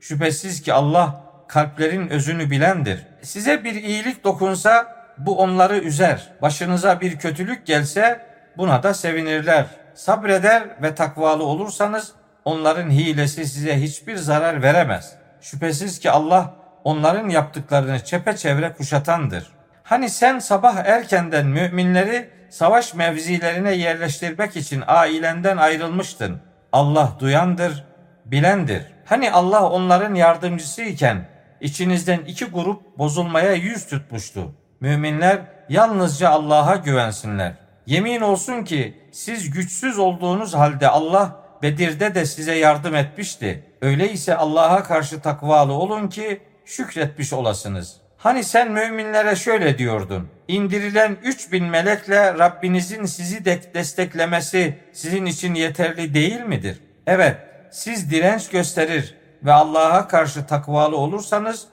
Şüphesiz 0.00 0.62
ki 0.62 0.72
Allah 0.72 1.24
kalplerin 1.48 2.08
özünü 2.08 2.50
bilendir. 2.50 3.06
Size 3.22 3.64
bir 3.64 3.74
iyilik 3.74 4.24
dokunsa 4.24 4.99
bu 5.26 5.38
onları 5.38 5.78
üzer. 5.78 6.28
Başınıza 6.42 7.00
bir 7.00 7.18
kötülük 7.18 7.66
gelse 7.66 8.26
buna 8.56 8.82
da 8.82 8.94
sevinirler. 8.94 9.66
Sabreder 9.94 10.62
ve 10.82 10.94
takvalı 10.94 11.44
olursanız 11.44 12.12
onların 12.44 12.90
hilesi 12.90 13.46
size 13.46 13.80
hiçbir 13.80 14.16
zarar 14.16 14.62
veremez. 14.62 15.14
Şüphesiz 15.40 15.98
ki 15.98 16.10
Allah 16.10 16.54
onların 16.84 17.28
yaptıklarını 17.28 18.04
çepeçevre 18.04 18.72
kuşatandır. 18.72 19.46
Hani 19.82 20.10
sen 20.10 20.38
sabah 20.38 20.76
erkenden 20.76 21.46
müminleri 21.46 22.30
savaş 22.50 22.94
mevzilerine 22.94 23.72
yerleştirmek 23.72 24.56
için 24.56 24.82
ailenden 24.86 25.56
ayrılmıştın. 25.56 26.40
Allah 26.72 27.16
duyandır, 27.18 27.84
bilendir. 28.24 28.86
Hani 29.04 29.32
Allah 29.32 29.70
onların 29.70 30.14
yardımcısı 30.14 30.82
iken 30.82 31.28
içinizden 31.60 32.18
iki 32.18 32.44
grup 32.44 32.98
bozulmaya 32.98 33.52
yüz 33.52 33.86
tutmuştu. 33.86 34.54
Müminler 34.80 35.38
yalnızca 35.68 36.30
Allah'a 36.30 36.76
güvensinler. 36.76 37.52
Yemin 37.86 38.20
olsun 38.20 38.64
ki 38.64 39.00
siz 39.12 39.50
güçsüz 39.50 39.98
olduğunuz 39.98 40.54
halde 40.54 40.88
Allah 40.88 41.36
Bedir'de 41.62 42.14
de 42.14 42.26
size 42.26 42.54
yardım 42.54 42.94
etmişti. 42.94 43.64
Öyleyse 43.82 44.36
Allah'a 44.36 44.82
karşı 44.82 45.20
takvalı 45.20 45.72
olun 45.72 46.08
ki 46.08 46.42
şükretmiş 46.64 47.32
olasınız. 47.32 47.96
Hani 48.18 48.44
sen 48.44 48.72
müminlere 48.72 49.36
şöyle 49.36 49.78
diyordun. 49.78 50.28
İndirilen 50.48 51.16
3000 51.22 51.64
melekle 51.64 52.38
Rabbinizin 52.38 53.04
sizi 53.04 53.44
de 53.44 53.60
desteklemesi 53.74 54.78
sizin 54.92 55.26
için 55.26 55.54
yeterli 55.54 56.14
değil 56.14 56.40
midir? 56.40 56.80
Evet, 57.06 57.36
siz 57.70 58.10
direnç 58.10 58.48
gösterir 58.48 59.14
ve 59.44 59.52
Allah'a 59.52 60.08
karşı 60.08 60.46
takvalı 60.46 60.96
olursanız 60.96 61.66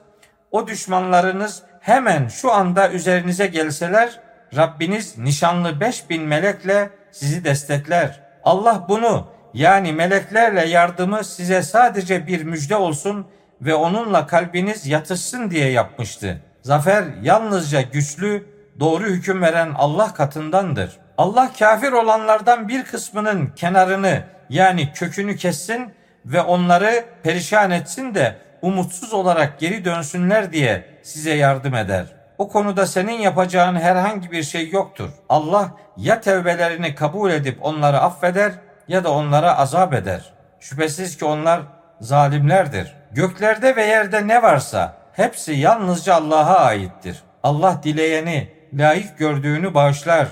o 0.50 0.66
düşmanlarınız 0.66 1.62
hemen 1.88 2.28
şu 2.28 2.52
anda 2.52 2.90
üzerinize 2.90 3.46
gelseler 3.46 4.20
Rabbiniz 4.56 5.18
nişanlı 5.18 5.80
5000 5.80 6.22
melekle 6.22 6.90
sizi 7.10 7.44
destekler. 7.44 8.20
Allah 8.44 8.86
bunu 8.88 9.26
yani 9.54 9.92
meleklerle 9.92 10.66
yardımı 10.66 11.24
size 11.24 11.62
sadece 11.62 12.26
bir 12.26 12.42
müjde 12.42 12.76
olsun 12.76 13.26
ve 13.60 13.74
onunla 13.74 14.26
kalbiniz 14.26 14.86
yatışsın 14.86 15.50
diye 15.50 15.70
yapmıştı. 15.70 16.40
Zafer 16.62 17.04
yalnızca 17.22 17.80
güçlü, 17.80 18.46
doğru 18.80 19.04
hüküm 19.04 19.42
veren 19.42 19.72
Allah 19.76 20.14
katındandır. 20.14 20.98
Allah 21.18 21.52
kafir 21.58 21.92
olanlardan 21.92 22.68
bir 22.68 22.84
kısmının 22.84 23.46
kenarını 23.56 24.22
yani 24.48 24.92
kökünü 24.92 25.36
kessin 25.36 25.92
ve 26.26 26.42
onları 26.42 27.04
perişan 27.22 27.70
etsin 27.70 28.14
de 28.14 28.36
umutsuz 28.62 29.12
olarak 29.12 29.58
geri 29.58 29.84
dönsünler 29.84 30.52
diye 30.52 30.97
size 31.08 31.34
yardım 31.34 31.74
eder. 31.74 32.06
O 32.38 32.48
konuda 32.48 32.86
senin 32.86 33.20
yapacağın 33.20 33.76
herhangi 33.76 34.30
bir 34.30 34.42
şey 34.42 34.70
yoktur. 34.70 35.10
Allah 35.28 35.70
ya 35.96 36.20
tevbelerini 36.20 36.94
kabul 36.94 37.30
edip 37.30 37.58
onları 37.60 37.98
affeder 37.98 38.52
ya 38.88 39.04
da 39.04 39.12
onlara 39.12 39.58
azap 39.58 39.94
eder. 39.94 40.32
Şüphesiz 40.60 41.16
ki 41.16 41.24
onlar 41.24 41.60
zalimlerdir. 42.00 42.96
Göklerde 43.12 43.76
ve 43.76 43.84
yerde 43.84 44.28
ne 44.28 44.42
varsa 44.42 44.96
hepsi 45.12 45.52
yalnızca 45.52 46.14
Allah'a 46.14 46.58
aittir. 46.58 47.22
Allah 47.42 47.80
dileyeni 47.82 48.52
layık 48.74 49.18
gördüğünü 49.18 49.74
bağışlar. 49.74 50.28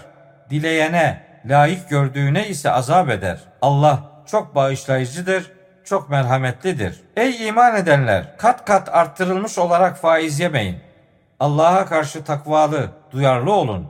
Dileyene 0.51 1.23
layık 1.47 1.89
gördüğüne 1.89 2.49
ise 2.49 2.71
azap 2.71 3.11
eder. 3.11 3.39
Allah 3.63 4.01
çok 4.27 4.55
bağışlayıcıdır, 4.55 5.53
çok 5.87 6.11
merhametlidir. 6.11 7.01
Ey 7.17 7.49
iman 7.49 7.77
edenler, 7.77 8.37
kat 8.39 8.65
kat 8.65 8.89
arttırılmış 8.95 9.59
olarak 9.59 9.99
faiz 9.99 10.41
yemeyin. 10.41 10.77
Allah'a 11.41 11.87
karşı 11.87 12.25
takvalı, 12.25 12.91
duyarlı 13.11 13.53
olun. 13.53 13.89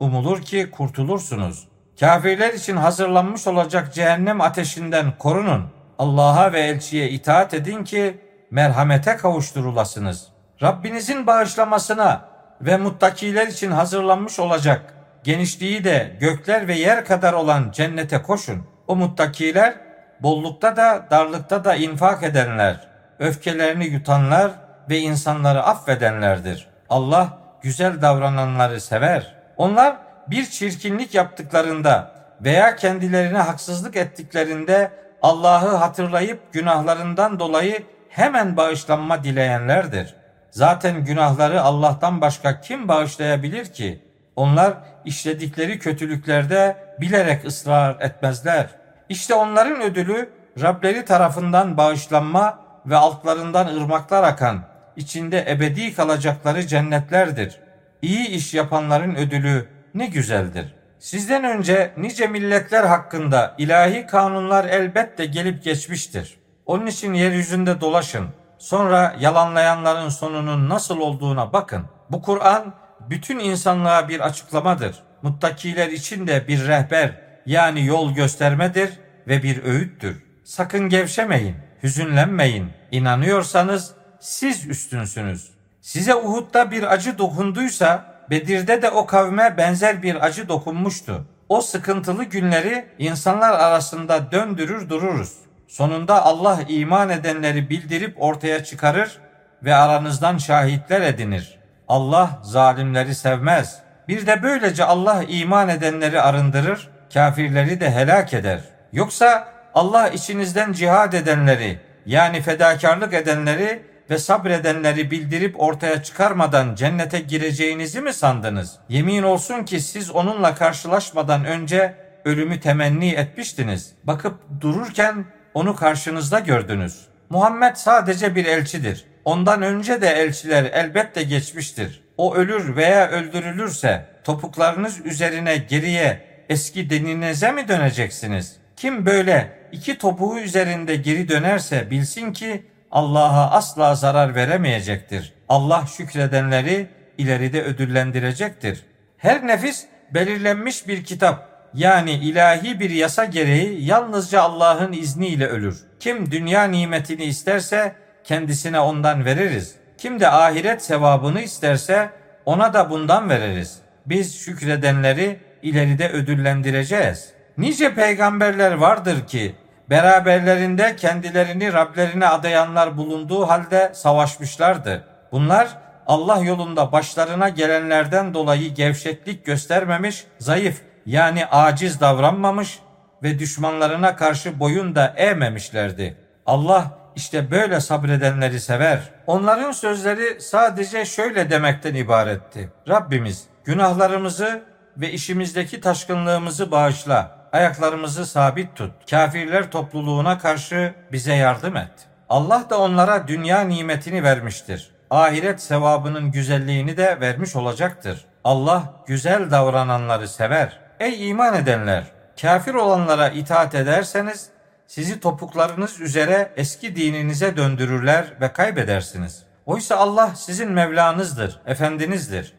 Umulur 0.00 0.42
ki 0.42 0.70
kurtulursunuz. 0.70 1.68
Kafirler 2.00 2.54
için 2.54 2.76
hazırlanmış 2.76 3.46
olacak 3.46 3.94
cehennem 3.94 4.40
ateşinden 4.40 5.18
korunun. 5.18 5.64
Allah'a 5.98 6.52
ve 6.52 6.60
elçiye 6.60 7.10
itaat 7.10 7.54
edin 7.54 7.84
ki 7.84 8.20
merhamete 8.50 9.16
kavuşturulasınız. 9.16 10.28
Rabbinizin 10.62 11.26
bağışlamasına 11.26 12.28
ve 12.60 12.76
muttakiler 12.76 13.46
için 13.46 13.70
hazırlanmış 13.70 14.38
olacak 14.38 14.94
genişliği 15.24 15.84
de 15.84 16.16
gökler 16.20 16.68
ve 16.68 16.74
yer 16.74 17.04
kadar 17.04 17.32
olan 17.32 17.70
cennete 17.72 18.22
koşun. 18.22 18.66
O 18.86 18.96
muttakiler 18.96 19.87
bollukta 20.22 20.76
da 20.76 21.06
darlıkta 21.10 21.64
da 21.64 21.74
infak 21.74 22.22
edenler, 22.22 22.88
öfkelerini 23.18 23.86
yutanlar 23.86 24.50
ve 24.90 24.98
insanları 24.98 25.62
affedenlerdir. 25.62 26.68
Allah 26.88 27.38
güzel 27.62 28.02
davrananları 28.02 28.80
sever. 28.80 29.34
Onlar 29.56 29.96
bir 30.26 30.46
çirkinlik 30.46 31.14
yaptıklarında 31.14 32.12
veya 32.40 32.76
kendilerine 32.76 33.38
haksızlık 33.38 33.96
ettiklerinde 33.96 34.90
Allah'ı 35.22 35.76
hatırlayıp 35.76 36.52
günahlarından 36.52 37.38
dolayı 37.38 37.82
hemen 38.08 38.56
bağışlanma 38.56 39.24
dileyenlerdir. 39.24 40.14
Zaten 40.50 41.04
günahları 41.04 41.62
Allah'tan 41.62 42.20
başka 42.20 42.60
kim 42.60 42.88
bağışlayabilir 42.88 43.72
ki? 43.72 44.02
Onlar 44.36 44.74
işledikleri 45.04 45.78
kötülüklerde 45.78 46.76
bilerek 47.00 47.44
ısrar 47.44 48.00
etmezler. 48.00 48.66
İşte 49.08 49.34
onların 49.34 49.82
ödülü 49.82 50.30
Rableri 50.60 51.04
tarafından 51.04 51.76
bağışlanma 51.76 52.58
ve 52.86 52.96
altlarından 52.96 53.66
ırmaklar 53.66 54.22
akan, 54.22 54.62
içinde 54.96 55.46
ebedi 55.48 55.94
kalacakları 55.94 56.66
cennetlerdir. 56.66 57.60
İyi 58.02 58.28
iş 58.28 58.54
yapanların 58.54 59.14
ödülü 59.14 59.68
ne 59.94 60.06
güzeldir. 60.06 60.74
Sizden 60.98 61.44
önce 61.44 61.92
nice 61.96 62.26
milletler 62.26 62.84
hakkında 62.84 63.54
ilahi 63.58 64.06
kanunlar 64.06 64.64
elbette 64.64 65.24
gelip 65.24 65.64
geçmiştir. 65.64 66.38
Onun 66.66 66.86
için 66.86 67.14
yeryüzünde 67.14 67.80
dolaşın. 67.80 68.26
Sonra 68.58 69.16
yalanlayanların 69.20 70.08
sonunun 70.08 70.68
nasıl 70.68 70.98
olduğuna 71.00 71.52
bakın. 71.52 71.84
Bu 72.10 72.22
Kur'an 72.22 72.74
bütün 73.00 73.38
insanlığa 73.38 74.08
bir 74.08 74.20
açıklamadır. 74.20 74.96
Muttakiler 75.22 75.88
için 75.88 76.26
de 76.26 76.48
bir 76.48 76.68
rehber 76.68 77.27
yani 77.48 77.86
yol 77.86 78.14
göstermedir 78.14 78.90
ve 79.28 79.42
bir 79.42 79.64
öğüttür. 79.64 80.16
Sakın 80.44 80.88
gevşemeyin, 80.88 81.56
hüzünlenmeyin. 81.82 82.70
İnanıyorsanız 82.90 83.94
siz 84.20 84.66
üstünsünüz. 84.66 85.50
Size 85.80 86.14
Uhud'da 86.14 86.70
bir 86.70 86.92
acı 86.92 87.18
dokunduysa 87.18 88.14
Bedir'de 88.30 88.82
de 88.82 88.90
o 88.90 89.06
kavme 89.06 89.54
benzer 89.56 90.02
bir 90.02 90.26
acı 90.26 90.48
dokunmuştu. 90.48 91.24
O 91.48 91.60
sıkıntılı 91.60 92.24
günleri 92.24 92.86
insanlar 92.98 93.52
arasında 93.52 94.32
döndürür 94.32 94.88
dururuz. 94.88 95.32
Sonunda 95.68 96.24
Allah 96.24 96.60
iman 96.68 97.10
edenleri 97.10 97.70
bildirip 97.70 98.22
ortaya 98.22 98.64
çıkarır 98.64 99.18
ve 99.62 99.74
aranızdan 99.74 100.38
şahitler 100.38 101.00
edinir. 101.00 101.58
Allah 101.88 102.40
zalimleri 102.42 103.14
sevmez. 103.14 103.78
Bir 104.08 104.26
de 104.26 104.42
böylece 104.42 104.84
Allah 104.84 105.22
iman 105.28 105.68
edenleri 105.68 106.20
arındırır, 106.20 106.88
kafirleri 107.14 107.80
de 107.80 107.90
helak 107.90 108.34
eder. 108.34 108.60
Yoksa 108.92 109.48
Allah 109.74 110.08
içinizden 110.08 110.72
cihad 110.72 111.12
edenleri 111.12 111.78
yani 112.06 112.40
fedakarlık 112.40 113.14
edenleri 113.14 113.82
ve 114.10 114.18
sabredenleri 114.18 115.10
bildirip 115.10 115.60
ortaya 115.60 116.02
çıkarmadan 116.02 116.74
cennete 116.74 117.20
gireceğinizi 117.20 118.00
mi 118.00 118.12
sandınız? 118.12 118.76
Yemin 118.88 119.22
olsun 119.22 119.64
ki 119.64 119.80
siz 119.80 120.10
onunla 120.10 120.54
karşılaşmadan 120.54 121.44
önce 121.44 121.94
ölümü 122.24 122.60
temenni 122.60 123.10
etmiştiniz. 123.10 123.92
Bakıp 124.04 124.34
dururken 124.60 125.24
onu 125.54 125.76
karşınızda 125.76 126.38
gördünüz. 126.38 127.06
Muhammed 127.30 127.76
sadece 127.76 128.34
bir 128.34 128.46
elçidir. 128.46 129.04
Ondan 129.24 129.62
önce 129.62 130.02
de 130.02 130.08
elçiler 130.08 130.64
elbette 130.64 131.22
geçmiştir. 131.22 132.04
O 132.16 132.34
ölür 132.34 132.76
veya 132.76 133.08
öldürülürse 133.08 134.06
topuklarınız 134.24 135.06
üzerine 135.06 135.56
geriye 135.56 136.27
eski 136.48 136.90
deninize 136.90 137.52
mi 137.52 137.68
döneceksiniz? 137.68 138.56
Kim 138.76 139.06
böyle 139.06 139.58
iki 139.72 139.98
topuğu 139.98 140.38
üzerinde 140.38 140.96
geri 140.96 141.28
dönerse 141.28 141.90
bilsin 141.90 142.32
ki 142.32 142.62
Allah'a 142.90 143.50
asla 143.50 143.94
zarar 143.94 144.34
veremeyecektir. 144.34 145.32
Allah 145.48 145.84
şükredenleri 145.96 146.86
ileride 147.18 147.62
ödüllendirecektir. 147.62 148.84
Her 149.18 149.46
nefis 149.46 149.86
belirlenmiş 150.14 150.88
bir 150.88 151.04
kitap 151.04 151.48
yani 151.74 152.12
ilahi 152.12 152.80
bir 152.80 152.90
yasa 152.90 153.24
gereği 153.24 153.84
yalnızca 153.84 154.42
Allah'ın 154.42 154.92
izniyle 154.92 155.46
ölür. 155.46 155.84
Kim 156.00 156.30
dünya 156.30 156.64
nimetini 156.64 157.24
isterse 157.24 157.94
kendisine 158.24 158.80
ondan 158.80 159.24
veririz. 159.24 159.74
Kim 159.98 160.20
de 160.20 160.28
ahiret 160.28 160.82
sevabını 160.82 161.40
isterse 161.40 162.10
ona 162.44 162.74
da 162.74 162.90
bundan 162.90 163.30
veririz. 163.30 163.78
Biz 164.06 164.38
şükredenleri 164.38 165.40
ileride 165.62 166.08
ödüllendireceğiz. 166.08 167.32
Nice 167.58 167.94
peygamberler 167.94 168.72
vardır 168.72 169.26
ki 169.26 169.54
beraberlerinde 169.90 170.96
kendilerini 170.96 171.72
Rablerine 171.72 172.26
adayanlar 172.26 172.96
bulunduğu 172.96 173.48
halde 173.48 173.90
savaşmışlardı. 173.94 175.04
Bunlar 175.32 175.68
Allah 176.06 176.38
yolunda 176.38 176.92
başlarına 176.92 177.48
gelenlerden 177.48 178.34
dolayı 178.34 178.74
gevşeklik 178.74 179.46
göstermemiş, 179.46 180.24
zayıf 180.38 180.82
yani 181.06 181.46
aciz 181.46 182.00
davranmamış 182.00 182.78
ve 183.22 183.38
düşmanlarına 183.38 184.16
karşı 184.16 184.60
boyun 184.60 184.94
da 184.94 185.14
eğmemişlerdi. 185.16 186.16
Allah 186.46 186.98
işte 187.16 187.50
böyle 187.50 187.80
sabredenleri 187.80 188.60
sever. 188.60 189.00
Onların 189.26 189.72
sözleri 189.72 190.40
sadece 190.40 191.04
şöyle 191.04 191.50
demekten 191.50 191.94
ibaretti. 191.94 192.68
Rabbimiz 192.88 193.44
günahlarımızı 193.64 194.62
ve 194.98 195.12
işimizdeki 195.12 195.80
taşkınlığımızı 195.80 196.70
bağışla. 196.70 197.38
Ayaklarımızı 197.52 198.26
sabit 198.26 198.76
tut. 198.76 199.10
Kafirler 199.10 199.70
topluluğuna 199.70 200.38
karşı 200.38 200.94
bize 201.12 201.34
yardım 201.34 201.76
et. 201.76 201.90
Allah 202.28 202.64
da 202.70 202.80
onlara 202.80 203.28
dünya 203.28 203.60
nimetini 203.60 204.22
vermiştir. 204.22 204.90
Ahiret 205.10 205.60
sevabının 205.60 206.30
güzelliğini 206.30 206.96
de 206.96 207.20
vermiş 207.20 207.56
olacaktır. 207.56 208.24
Allah 208.44 208.94
güzel 209.06 209.50
davrananları 209.50 210.28
sever. 210.28 210.80
Ey 211.00 211.28
iman 211.28 211.54
edenler! 211.54 212.04
Kafir 212.40 212.74
olanlara 212.74 213.28
itaat 213.28 213.74
ederseniz 213.74 214.48
sizi 214.86 215.20
topuklarınız 215.20 216.00
üzere 216.00 216.52
eski 216.56 216.96
dininize 216.96 217.56
döndürürler 217.56 218.32
ve 218.40 218.52
kaybedersiniz. 218.52 219.42
Oysa 219.66 219.96
Allah 219.96 220.34
sizin 220.34 220.72
Mevlanızdır, 220.72 221.60
Efendinizdir. 221.66 222.54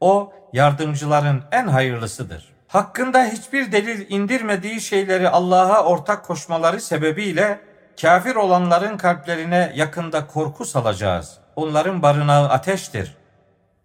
O 0.00 0.32
yardımcıların 0.52 1.42
en 1.52 1.66
hayırlısıdır. 1.66 2.48
Hakkında 2.68 3.24
hiçbir 3.24 3.72
delil 3.72 4.06
indirmediği 4.08 4.80
şeyleri 4.80 5.28
Allah'a 5.28 5.84
ortak 5.84 6.24
koşmaları 6.24 6.80
sebebiyle 6.80 7.60
kafir 8.00 8.34
olanların 8.34 8.96
kalplerine 8.96 9.72
yakında 9.76 10.26
korku 10.26 10.64
salacağız. 10.64 11.38
Onların 11.56 12.02
barınağı 12.02 12.48
ateştir. 12.48 13.16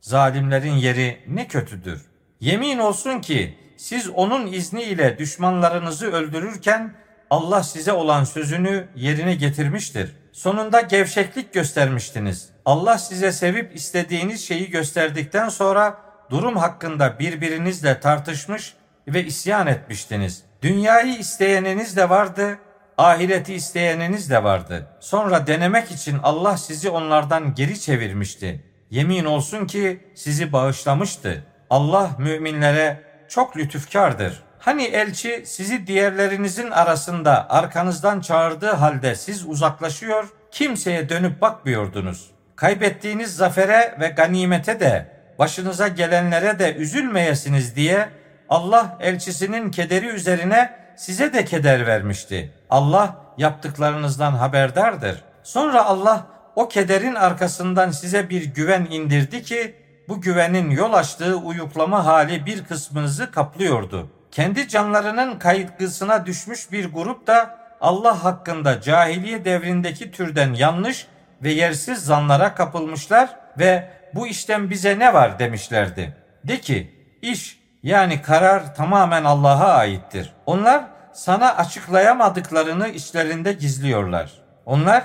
Zalimlerin 0.01 0.73
yeri 0.73 1.23
ne 1.27 1.47
kötüdür. 1.47 2.05
Yemin 2.39 2.77
olsun 2.77 3.19
ki 3.19 3.57
siz 3.77 4.09
onun 4.09 4.47
izniyle 4.47 5.17
düşmanlarınızı 5.17 6.11
öldürürken 6.11 6.93
Allah 7.29 7.63
size 7.63 7.91
olan 7.91 8.23
sözünü 8.23 8.87
yerine 8.95 9.35
getirmiştir. 9.35 10.15
Sonunda 10.31 10.81
gevşeklik 10.81 11.53
göstermiştiniz. 11.53 12.49
Allah 12.65 12.97
size 12.97 13.31
sevip 13.31 13.75
istediğiniz 13.75 14.47
şeyi 14.47 14.69
gösterdikten 14.69 15.49
sonra 15.49 15.97
durum 16.33 16.57
hakkında 16.57 17.19
birbirinizle 17.19 17.99
tartışmış 17.99 18.73
ve 19.07 19.25
isyan 19.25 19.67
etmiştiniz. 19.67 20.43
Dünyayı 20.61 21.17
isteyeniniz 21.17 21.97
de 21.97 22.09
vardı, 22.09 22.57
ahireti 22.97 23.53
isteyeniniz 23.53 24.29
de 24.29 24.43
vardı. 24.43 24.87
Sonra 24.99 25.47
denemek 25.47 25.91
için 25.91 26.19
Allah 26.23 26.57
sizi 26.57 26.89
onlardan 26.89 27.55
geri 27.55 27.79
çevirmişti. 27.79 28.63
Yemin 28.89 29.25
olsun 29.25 29.67
ki 29.67 30.11
sizi 30.15 30.53
bağışlamıştı. 30.53 31.43
Allah 31.69 32.09
müminlere 32.17 33.03
çok 33.29 33.57
lütufkardır. 33.57 34.43
Hani 34.59 34.83
elçi 34.83 35.43
sizi 35.45 35.87
diğerlerinizin 35.87 36.71
arasında 36.71 37.49
arkanızdan 37.49 38.21
çağırdığı 38.21 38.71
halde 38.71 39.15
siz 39.15 39.45
uzaklaşıyor, 39.47 40.27
kimseye 40.51 41.09
dönüp 41.09 41.41
bakmıyordunuz. 41.41 42.31
Kaybettiğiniz 42.55 43.35
zafere 43.35 43.97
ve 43.99 44.07
ganimete 44.07 44.79
de 44.79 45.12
başınıza 45.43 45.87
gelenlere 45.87 46.59
de 46.59 46.75
üzülmeyesiniz 46.75 47.75
diye 47.75 48.09
Allah 48.49 48.97
elçisinin 48.99 49.71
kederi 49.71 50.05
üzerine 50.05 50.73
size 50.95 51.33
de 51.33 51.45
keder 51.45 51.87
vermişti. 51.87 52.51
Allah 52.69 53.15
yaptıklarınızdan 53.37 54.31
haberdardır. 54.31 55.23
Sonra 55.43 55.85
Allah 55.85 56.25
o 56.55 56.67
kederin 56.67 57.15
arkasından 57.15 57.91
size 57.91 58.29
bir 58.29 58.45
güven 58.45 58.87
indirdi 58.91 59.43
ki 59.43 59.75
bu 60.07 60.21
güvenin 60.21 60.69
yol 60.69 60.93
açtığı 60.93 61.35
uyuklama 61.35 62.05
hali 62.05 62.45
bir 62.45 62.63
kısmınızı 62.63 63.31
kaplıyordu. 63.31 64.09
Kendi 64.31 64.67
canlarının 64.67 65.39
kaygısına 65.39 66.25
düşmüş 66.25 66.71
bir 66.71 66.93
grup 66.93 67.27
da 67.27 67.57
Allah 67.81 68.23
hakkında 68.23 68.81
cahiliye 68.81 69.45
devrindeki 69.45 70.11
türden 70.11 70.53
yanlış 70.53 71.07
ve 71.41 71.51
yersiz 71.51 72.05
zanlara 72.05 72.55
kapılmışlar 72.55 73.29
ve 73.59 74.02
bu 74.15 74.27
işten 74.27 74.69
bize 74.69 74.99
ne 74.99 75.13
var 75.13 75.39
demişlerdi. 75.39 76.17
De 76.43 76.59
ki 76.59 77.07
iş 77.21 77.59
yani 77.83 78.21
karar 78.21 78.75
tamamen 78.75 79.23
Allah'a 79.23 79.73
aittir. 79.73 80.33
Onlar 80.45 80.83
sana 81.13 81.55
açıklayamadıklarını 81.55 82.87
içlerinde 82.87 83.53
gizliyorlar. 83.53 84.31
Onlar 84.65 85.03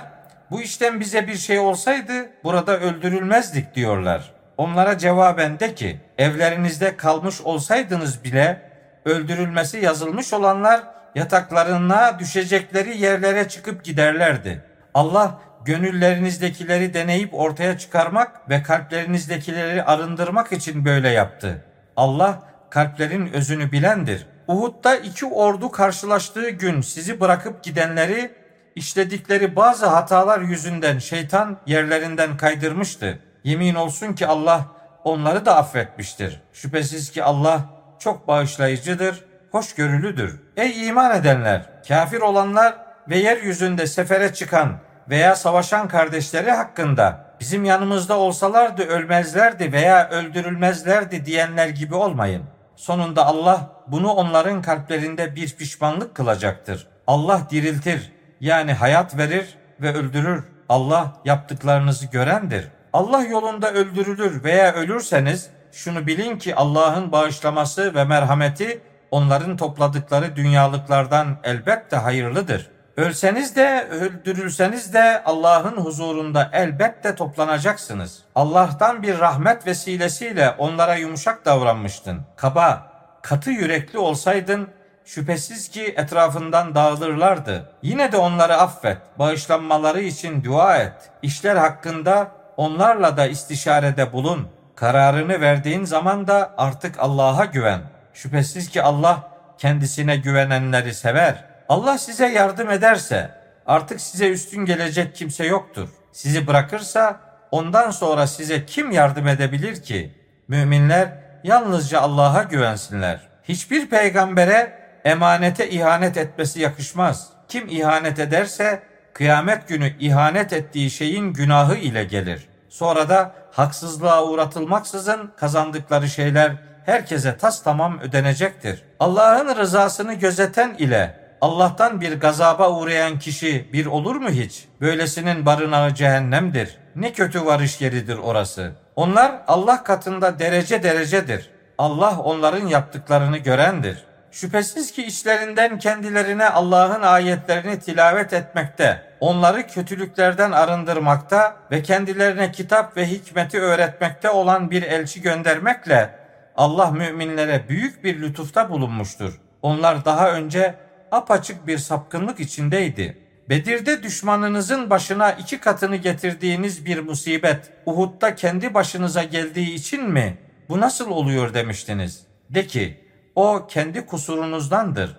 bu 0.51 0.61
işten 0.61 0.99
bize 0.99 1.27
bir 1.27 1.35
şey 1.35 1.59
olsaydı 1.59 2.29
burada 2.43 2.79
öldürülmezdik 2.79 3.75
diyorlar. 3.75 4.31
Onlara 4.57 4.97
cevaben 4.97 5.59
de 5.59 5.75
ki 5.75 5.99
evlerinizde 6.17 6.97
kalmış 6.97 7.41
olsaydınız 7.41 8.23
bile 8.23 8.71
öldürülmesi 9.05 9.77
yazılmış 9.77 10.33
olanlar 10.33 10.81
yataklarına 11.15 12.19
düşecekleri 12.19 12.97
yerlere 12.97 13.47
çıkıp 13.47 13.83
giderlerdi. 13.83 14.63
Allah 14.93 15.41
gönüllerinizdekileri 15.69 16.93
deneyip 16.93 17.33
ortaya 17.33 17.77
çıkarmak 17.77 18.49
ve 18.49 18.63
kalplerinizdekileri 18.63 19.83
arındırmak 19.83 20.51
için 20.51 20.85
böyle 20.85 21.09
yaptı. 21.09 21.65
Allah 21.97 22.43
kalplerin 22.69 23.33
özünü 23.33 23.71
bilendir. 23.71 24.27
Uhud'da 24.47 24.95
iki 24.95 25.25
ordu 25.25 25.71
karşılaştığı 25.71 26.49
gün 26.49 26.81
sizi 26.81 27.19
bırakıp 27.19 27.63
gidenleri 27.63 28.31
işledikleri 28.75 29.55
bazı 29.55 29.85
hatalar 29.85 30.39
yüzünden 30.41 30.99
şeytan 30.99 31.57
yerlerinden 31.65 32.37
kaydırmıştı. 32.37 33.19
Yemin 33.43 33.75
olsun 33.75 34.13
ki 34.13 34.27
Allah 34.27 34.65
onları 35.03 35.45
da 35.45 35.55
affetmiştir. 35.55 36.41
Şüphesiz 36.53 37.11
ki 37.11 37.23
Allah 37.23 37.61
çok 37.99 38.27
bağışlayıcıdır, 38.27 39.25
hoşgörülüdür. 39.51 40.39
Ey 40.57 40.87
iman 40.87 41.15
edenler, 41.15 41.69
kafir 41.87 42.21
olanlar 42.21 42.75
ve 43.09 43.17
yeryüzünde 43.17 43.87
sefere 43.87 44.33
çıkan 44.33 44.88
veya 45.09 45.35
savaşan 45.35 45.87
kardeşleri 45.87 46.51
hakkında 46.51 47.25
bizim 47.39 47.65
yanımızda 47.65 48.17
olsalardı 48.17 48.83
ölmezlerdi 48.83 49.71
veya 49.71 50.09
öldürülmezlerdi 50.09 51.25
diyenler 51.25 51.69
gibi 51.69 51.95
olmayın. 51.95 52.43
Sonunda 52.75 53.25
Allah 53.25 53.69
bunu 53.87 54.11
onların 54.11 54.61
kalplerinde 54.61 55.35
bir 55.35 55.55
pişmanlık 55.55 56.15
kılacaktır. 56.15 56.87
Allah 57.07 57.41
diriltir 57.49 58.11
yani 58.39 58.73
hayat 58.73 59.17
verir 59.17 59.57
ve 59.81 59.93
öldürür. 59.93 60.43
Allah 60.69 61.13
yaptıklarınızı 61.25 62.05
görendir. 62.05 62.67
Allah 62.93 63.23
yolunda 63.23 63.71
öldürülür 63.71 64.43
veya 64.43 64.73
ölürseniz 64.73 65.49
şunu 65.71 66.07
bilin 66.07 66.37
ki 66.37 66.55
Allah'ın 66.55 67.11
bağışlaması 67.11 67.95
ve 67.95 68.03
merhameti 68.03 68.81
onların 69.11 69.57
topladıkları 69.57 70.35
dünyalıklardan 70.35 71.37
elbette 71.43 71.95
hayırlıdır. 71.95 72.69
Ölseniz 72.99 73.55
de 73.55 73.87
öldürülseniz 73.91 74.93
de 74.93 75.23
Allah'ın 75.25 75.77
huzurunda 75.77 76.49
elbette 76.53 77.15
toplanacaksınız. 77.15 78.23
Allah'tan 78.35 79.03
bir 79.03 79.19
rahmet 79.19 79.67
vesilesiyle 79.67 80.51
onlara 80.57 80.95
yumuşak 80.95 81.45
davranmıştın. 81.45 82.21
Kaba, 82.35 82.91
katı 83.21 83.51
yürekli 83.51 83.99
olsaydın 83.99 84.67
şüphesiz 85.05 85.69
ki 85.69 85.93
etrafından 85.97 86.75
dağılırlardı. 86.75 87.71
Yine 87.81 88.11
de 88.11 88.17
onları 88.17 88.57
affet, 88.57 88.97
bağışlanmaları 89.19 90.01
için 90.01 90.43
dua 90.43 90.77
et. 90.77 91.11
İşler 91.21 91.55
hakkında 91.55 92.31
onlarla 92.57 93.17
da 93.17 93.27
istişarede 93.27 94.13
bulun. 94.13 94.47
Kararını 94.75 95.41
verdiğin 95.41 95.85
zaman 95.85 96.27
da 96.27 96.53
artık 96.57 96.99
Allah'a 96.99 97.45
güven. 97.45 97.81
Şüphesiz 98.13 98.69
ki 98.69 98.83
Allah 98.83 99.29
kendisine 99.57 100.17
güvenenleri 100.17 100.93
sever. 100.93 101.48
Allah 101.69 101.97
size 101.97 102.27
yardım 102.27 102.69
ederse 102.69 103.31
artık 103.65 104.01
size 104.01 104.29
üstün 104.29 104.65
gelecek 104.65 105.15
kimse 105.15 105.45
yoktur. 105.45 105.89
Sizi 106.11 106.47
bırakırsa 106.47 107.19
ondan 107.51 107.91
sonra 107.91 108.27
size 108.27 108.65
kim 108.65 108.91
yardım 108.91 109.27
edebilir 109.27 109.83
ki? 109.83 110.15
Müminler 110.47 111.09
yalnızca 111.43 112.01
Allah'a 112.01 112.43
güvensinler. 112.43 113.19
Hiçbir 113.43 113.89
peygambere 113.89 114.79
emanete 115.05 115.69
ihanet 115.69 116.17
etmesi 116.17 116.59
yakışmaz. 116.59 117.29
Kim 117.47 117.67
ihanet 117.67 118.19
ederse 118.19 118.83
kıyamet 119.13 119.67
günü 119.67 119.93
ihanet 119.99 120.53
ettiği 120.53 120.91
şeyin 120.91 121.33
günahı 121.33 121.75
ile 121.75 122.03
gelir. 122.03 122.47
Sonra 122.69 123.09
da 123.09 123.31
haksızlığa 123.51 124.25
uğratılmaksızın 124.25 125.31
kazandıkları 125.37 126.09
şeyler 126.09 126.51
herkese 126.85 127.37
tas 127.37 127.63
tamam 127.63 127.99
ödenecektir. 127.99 128.83
Allah'ın 128.99 129.55
rızasını 129.55 130.13
gözeten 130.13 130.75
ile 130.77 131.28
Allah'tan 131.41 132.01
bir 132.01 132.19
gazaba 132.19 132.71
uğrayan 132.71 133.19
kişi 133.19 133.69
bir 133.73 133.85
olur 133.85 134.15
mu 134.15 134.29
hiç? 134.29 134.65
Böylesinin 134.81 135.45
barınağı 135.45 135.93
cehennemdir. 135.93 136.77
Ne 136.95 137.13
kötü 137.13 137.45
varış 137.45 137.81
yeridir 137.81 138.17
orası. 138.17 138.71
Onlar 138.95 139.41
Allah 139.47 139.83
katında 139.83 140.39
derece 140.39 140.83
derecedir. 140.83 141.49
Allah 141.77 142.19
onların 142.19 142.67
yaptıklarını 142.67 143.37
görendir. 143.37 144.05
Şüphesiz 144.31 144.91
ki 144.91 145.05
içlerinden 145.05 145.79
kendilerine 145.79 146.49
Allah'ın 146.49 147.01
ayetlerini 147.01 147.79
tilavet 147.79 148.33
etmekte, 148.33 149.01
onları 149.19 149.67
kötülüklerden 149.67 150.51
arındırmakta 150.51 151.55
ve 151.71 151.83
kendilerine 151.83 152.51
kitap 152.51 152.97
ve 152.97 153.07
hikmeti 153.07 153.61
öğretmekte 153.61 154.29
olan 154.29 154.71
bir 154.71 154.83
elçi 154.83 155.21
göndermekle 155.21 156.19
Allah 156.57 156.91
müminlere 156.91 157.69
büyük 157.69 158.03
bir 158.03 158.21
lütufta 158.21 158.69
bulunmuştur. 158.69 159.41
Onlar 159.61 160.05
daha 160.05 160.31
önce 160.31 160.75
apaçık 161.11 161.67
bir 161.67 161.77
sapkınlık 161.77 162.39
içindeydi. 162.39 163.17
Bedir'de 163.49 164.03
düşmanınızın 164.03 164.89
başına 164.89 165.31
iki 165.31 165.59
katını 165.59 165.95
getirdiğiniz 165.95 166.85
bir 166.85 166.99
musibet 166.99 167.71
Uhud'da 167.85 168.35
kendi 168.35 168.73
başınıza 168.73 169.23
geldiği 169.23 169.73
için 169.73 170.09
mi 170.09 170.37
bu 170.69 170.79
nasıl 170.79 171.11
oluyor 171.11 171.53
demiştiniz. 171.53 172.23
De 172.49 172.67
ki 172.67 172.97
o 173.35 173.67
kendi 173.67 174.05
kusurunuzdandır. 174.05 175.17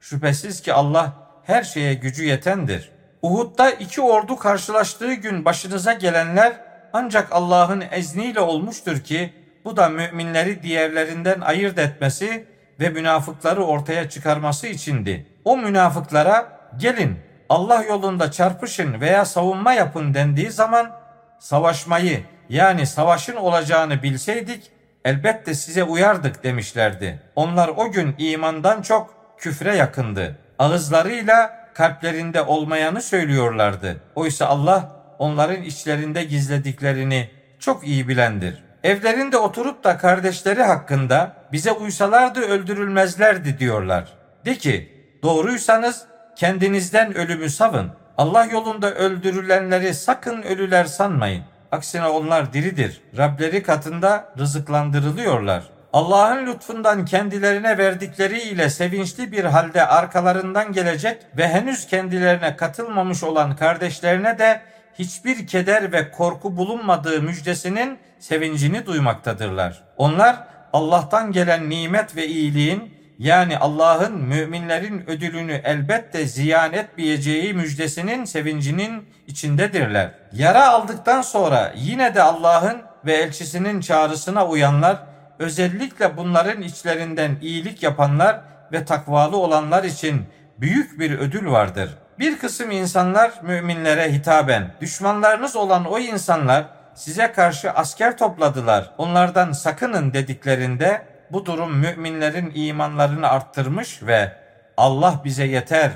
Şüphesiz 0.00 0.62
ki 0.62 0.72
Allah 0.72 1.12
her 1.44 1.62
şeye 1.62 1.94
gücü 1.94 2.24
yetendir. 2.24 2.90
Uhud'da 3.22 3.70
iki 3.70 4.00
ordu 4.00 4.36
karşılaştığı 4.36 5.14
gün 5.14 5.44
başınıza 5.44 5.92
gelenler 5.92 6.52
ancak 6.92 7.32
Allah'ın 7.32 7.84
ezniyle 7.90 8.40
olmuştur 8.40 9.00
ki 9.00 9.32
bu 9.64 9.76
da 9.76 9.88
müminleri 9.88 10.62
diğerlerinden 10.62 11.40
ayırt 11.40 11.78
etmesi 11.78 12.44
ve 12.80 12.88
münafıkları 12.88 13.64
ortaya 13.64 14.08
çıkarması 14.08 14.66
içindi. 14.66 15.26
O 15.44 15.56
münafıklara 15.56 16.60
gelin 16.76 17.18
Allah 17.48 17.84
yolunda 17.84 18.30
çarpışın 18.30 19.00
veya 19.00 19.24
savunma 19.24 19.72
yapın 19.72 20.14
dendiği 20.14 20.50
zaman 20.50 20.90
savaşmayı 21.38 22.24
yani 22.48 22.86
savaşın 22.86 23.36
olacağını 23.36 24.02
bilseydik 24.02 24.70
elbette 25.04 25.54
size 25.54 25.84
uyardık 25.84 26.44
demişlerdi. 26.44 27.22
Onlar 27.36 27.68
o 27.68 27.92
gün 27.92 28.14
imandan 28.18 28.82
çok 28.82 29.14
küfre 29.38 29.76
yakındı. 29.76 30.38
Ağızlarıyla 30.58 31.66
kalplerinde 31.74 32.42
olmayanı 32.42 33.02
söylüyorlardı. 33.02 34.00
Oysa 34.14 34.46
Allah 34.46 34.92
onların 35.18 35.62
içlerinde 35.62 36.24
gizlediklerini 36.24 37.30
çok 37.58 37.86
iyi 37.86 38.08
bilendir. 38.08 38.69
Evlerinde 38.84 39.36
oturup 39.36 39.84
da 39.84 39.98
kardeşleri 39.98 40.62
hakkında 40.62 41.32
bize 41.52 41.72
uysalardı 41.72 42.40
öldürülmezlerdi 42.40 43.58
diyorlar. 43.58 44.04
De 44.44 44.54
ki 44.54 44.92
doğruysanız 45.22 46.04
kendinizden 46.36 47.16
ölümü 47.16 47.50
savın. 47.50 47.90
Allah 48.18 48.44
yolunda 48.44 48.94
öldürülenleri 48.94 49.94
sakın 49.94 50.42
ölüler 50.42 50.84
sanmayın. 50.84 51.42
Aksine 51.72 52.06
onlar 52.06 52.52
diridir. 52.52 53.00
Rableri 53.16 53.62
katında 53.62 54.32
rızıklandırılıyorlar. 54.38 55.62
Allah'ın 55.92 56.46
lütfundan 56.46 57.04
kendilerine 57.04 57.78
verdikleri 57.78 58.40
ile 58.40 58.70
sevinçli 58.70 59.32
bir 59.32 59.44
halde 59.44 59.86
arkalarından 59.86 60.72
gelecek 60.72 61.22
ve 61.36 61.48
henüz 61.48 61.86
kendilerine 61.86 62.56
katılmamış 62.56 63.22
olan 63.22 63.56
kardeşlerine 63.56 64.38
de 64.38 64.60
hiçbir 64.98 65.46
keder 65.46 65.92
ve 65.92 66.10
korku 66.10 66.56
bulunmadığı 66.56 67.22
müjdesinin 67.22 67.98
sevincini 68.18 68.86
duymaktadırlar. 68.86 69.82
Onlar 69.96 70.46
Allah'tan 70.72 71.32
gelen 71.32 71.70
nimet 71.70 72.16
ve 72.16 72.26
iyiliğin 72.26 72.94
yani 73.18 73.58
Allah'ın 73.58 74.18
müminlerin 74.18 75.10
ödülünü 75.10 75.60
elbette 75.64 76.26
ziyan 76.26 76.72
etmeyeceği 76.72 77.54
müjdesinin 77.54 78.24
sevincinin 78.24 79.08
içindedirler. 79.26 80.10
Yara 80.32 80.68
aldıktan 80.68 81.22
sonra 81.22 81.72
yine 81.76 82.14
de 82.14 82.22
Allah'ın 82.22 82.82
ve 83.06 83.12
elçisinin 83.12 83.80
çağrısına 83.80 84.46
uyanlar, 84.46 84.96
özellikle 85.38 86.16
bunların 86.16 86.62
içlerinden 86.62 87.36
iyilik 87.42 87.82
yapanlar 87.82 88.40
ve 88.72 88.84
takvalı 88.84 89.36
olanlar 89.36 89.84
için 89.84 90.22
büyük 90.58 91.00
bir 91.00 91.18
ödül 91.18 91.50
vardır. 91.50 91.90
Bir 92.20 92.38
kısım 92.38 92.70
insanlar 92.70 93.32
müminlere 93.42 94.12
hitaben, 94.12 94.74
düşmanlarınız 94.80 95.56
olan 95.56 95.84
o 95.84 95.98
insanlar 95.98 96.64
size 96.94 97.32
karşı 97.32 97.70
asker 97.70 98.18
topladılar, 98.18 98.90
onlardan 98.98 99.52
sakının 99.52 100.12
dediklerinde 100.12 101.02
bu 101.32 101.46
durum 101.46 101.76
müminlerin 101.78 102.52
imanlarını 102.54 103.28
arttırmış 103.28 104.02
ve 104.02 104.32
Allah 104.76 105.20
bize 105.24 105.44
yeter, 105.44 105.90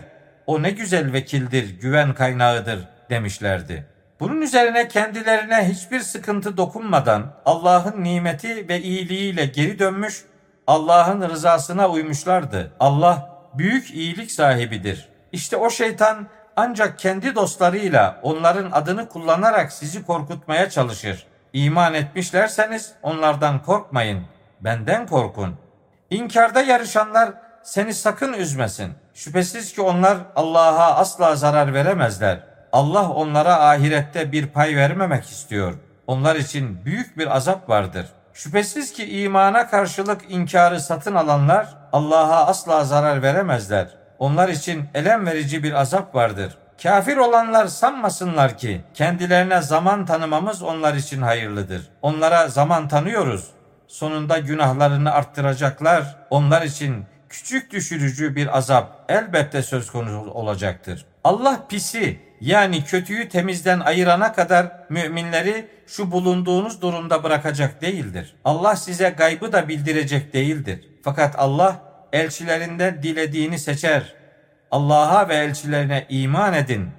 o 0.47 0.62
ne 0.62 0.70
güzel 0.70 1.12
vekildir, 1.12 1.81
güven 1.81 2.14
kaynağıdır 2.14 2.79
demişlerdi. 3.11 3.87
Bunun 4.20 4.43
üzerine 4.43 4.89
kendilerine 4.89 5.68
hiçbir 5.68 6.01
sıkıntı 6.01 6.57
dokunmadan 6.57 7.33
Allah'ın 7.47 8.05
nimeti 8.05 8.68
ve 8.68 8.81
iyiliğiyle 8.81 9.47
geri 9.47 9.79
dönmüş, 9.79 10.25
Allah'ın 10.66 11.29
rızasına 11.29 11.91
uymuşlardı. 11.91 12.72
Allah 12.81 13.31
büyük 13.55 13.91
iyilik 13.91 14.33
sahibidir. 14.33 15.14
İşte 15.35 15.57
o 15.57 15.70
şeytan 15.70 16.26
ancak 16.57 16.99
kendi 16.99 17.35
dostlarıyla 17.35 18.20
onların 18.22 18.70
adını 18.70 19.09
kullanarak 19.09 19.72
sizi 19.72 20.07
korkutmaya 20.07 20.70
çalışır. 20.70 21.26
İman 21.53 21.95
etmişlerseniz 21.95 22.93
onlardan 23.03 23.62
korkmayın 23.62 24.22
benden 24.61 25.07
korkun. 25.07 25.57
İnkarda 26.11 26.62
yarışanlar 26.62 27.32
seni 27.62 27.95
sakın 27.95 28.32
üzmesin. 28.32 28.93
Şüphesiz 29.14 29.72
ki 29.72 29.82
onlar 29.82 30.18
Allah'a 30.37 30.97
asla 30.97 31.37
zarar 31.37 31.74
veremezler. 31.74 32.41
Allah 32.72 33.11
onlara 33.11 33.68
ahirette 33.68 34.32
bir 34.32 34.47
pay 34.47 34.76
vermemek 34.76 35.24
istiyor. 35.24 35.74
Onlar 36.07 36.37
için 36.37 36.85
büyük 36.85 37.18
bir 37.18 37.37
azap 37.37 37.68
vardır. 37.68 38.07
Şüphesiz 38.35 38.93
ki 38.93 39.22
imana 39.22 39.70
karşılık 39.70 40.20
inkarı 40.28 40.80
satın 40.80 41.14
alanlar 41.14 41.68
Allah'a 41.93 42.47
asla 42.47 42.85
zarar 42.85 43.22
veremezler. 43.22 44.04
Onlar 44.25 44.49
için 44.49 44.85
elem 44.95 45.27
verici 45.27 45.62
bir 45.62 45.72
azap 45.72 46.14
vardır. 46.14 46.59
Kafir 46.83 47.16
olanlar 47.16 47.66
sanmasınlar 47.66 48.59
ki 48.59 48.81
kendilerine 48.95 49.62
zaman 49.62 50.07
tanımamız 50.07 50.62
onlar 50.62 50.95
için 50.95 51.22
hayırlıdır. 51.22 51.89
Onlara 52.03 52.49
zaman 52.49 52.89
tanıyoruz. 52.89 53.51
Sonunda 53.89 54.39
günahlarını 54.39 55.12
arttıracaklar. 55.12 56.16
Onlar 56.31 56.62
için 56.62 57.05
küçük 57.29 57.72
düşürücü 57.72 58.37
bir 58.37 58.59
azap 58.59 59.05
elbette 59.09 59.62
söz 59.62 59.91
konusu 59.91 60.31
olacaktır. 60.31 61.05
Allah 61.25 61.61
pisi 61.68 62.20
yani 62.41 62.85
kötüyü 62.85 63.29
temizden 63.29 63.81
ayırana 63.81 64.33
kadar 64.33 64.72
müminleri 64.89 65.68
şu 65.87 66.11
bulunduğunuz 66.11 66.83
durumda 66.83 67.22
bırakacak 67.22 67.83
değildir. 67.83 68.35
Allah 68.45 68.77
size 68.77 69.09
gaybı 69.09 69.53
da 69.53 69.68
bildirecek 69.68 70.33
değildir. 70.33 70.89
Fakat 71.03 71.35
Allah 71.39 71.93
elçilerinde 72.15 73.03
dilediğini 73.03 73.59
seçer. 73.59 74.15
Allah'a 74.71 75.29
ve 75.29 75.35
elçilerine 75.35 76.07
iman 76.09 76.55
edin. 76.55 76.91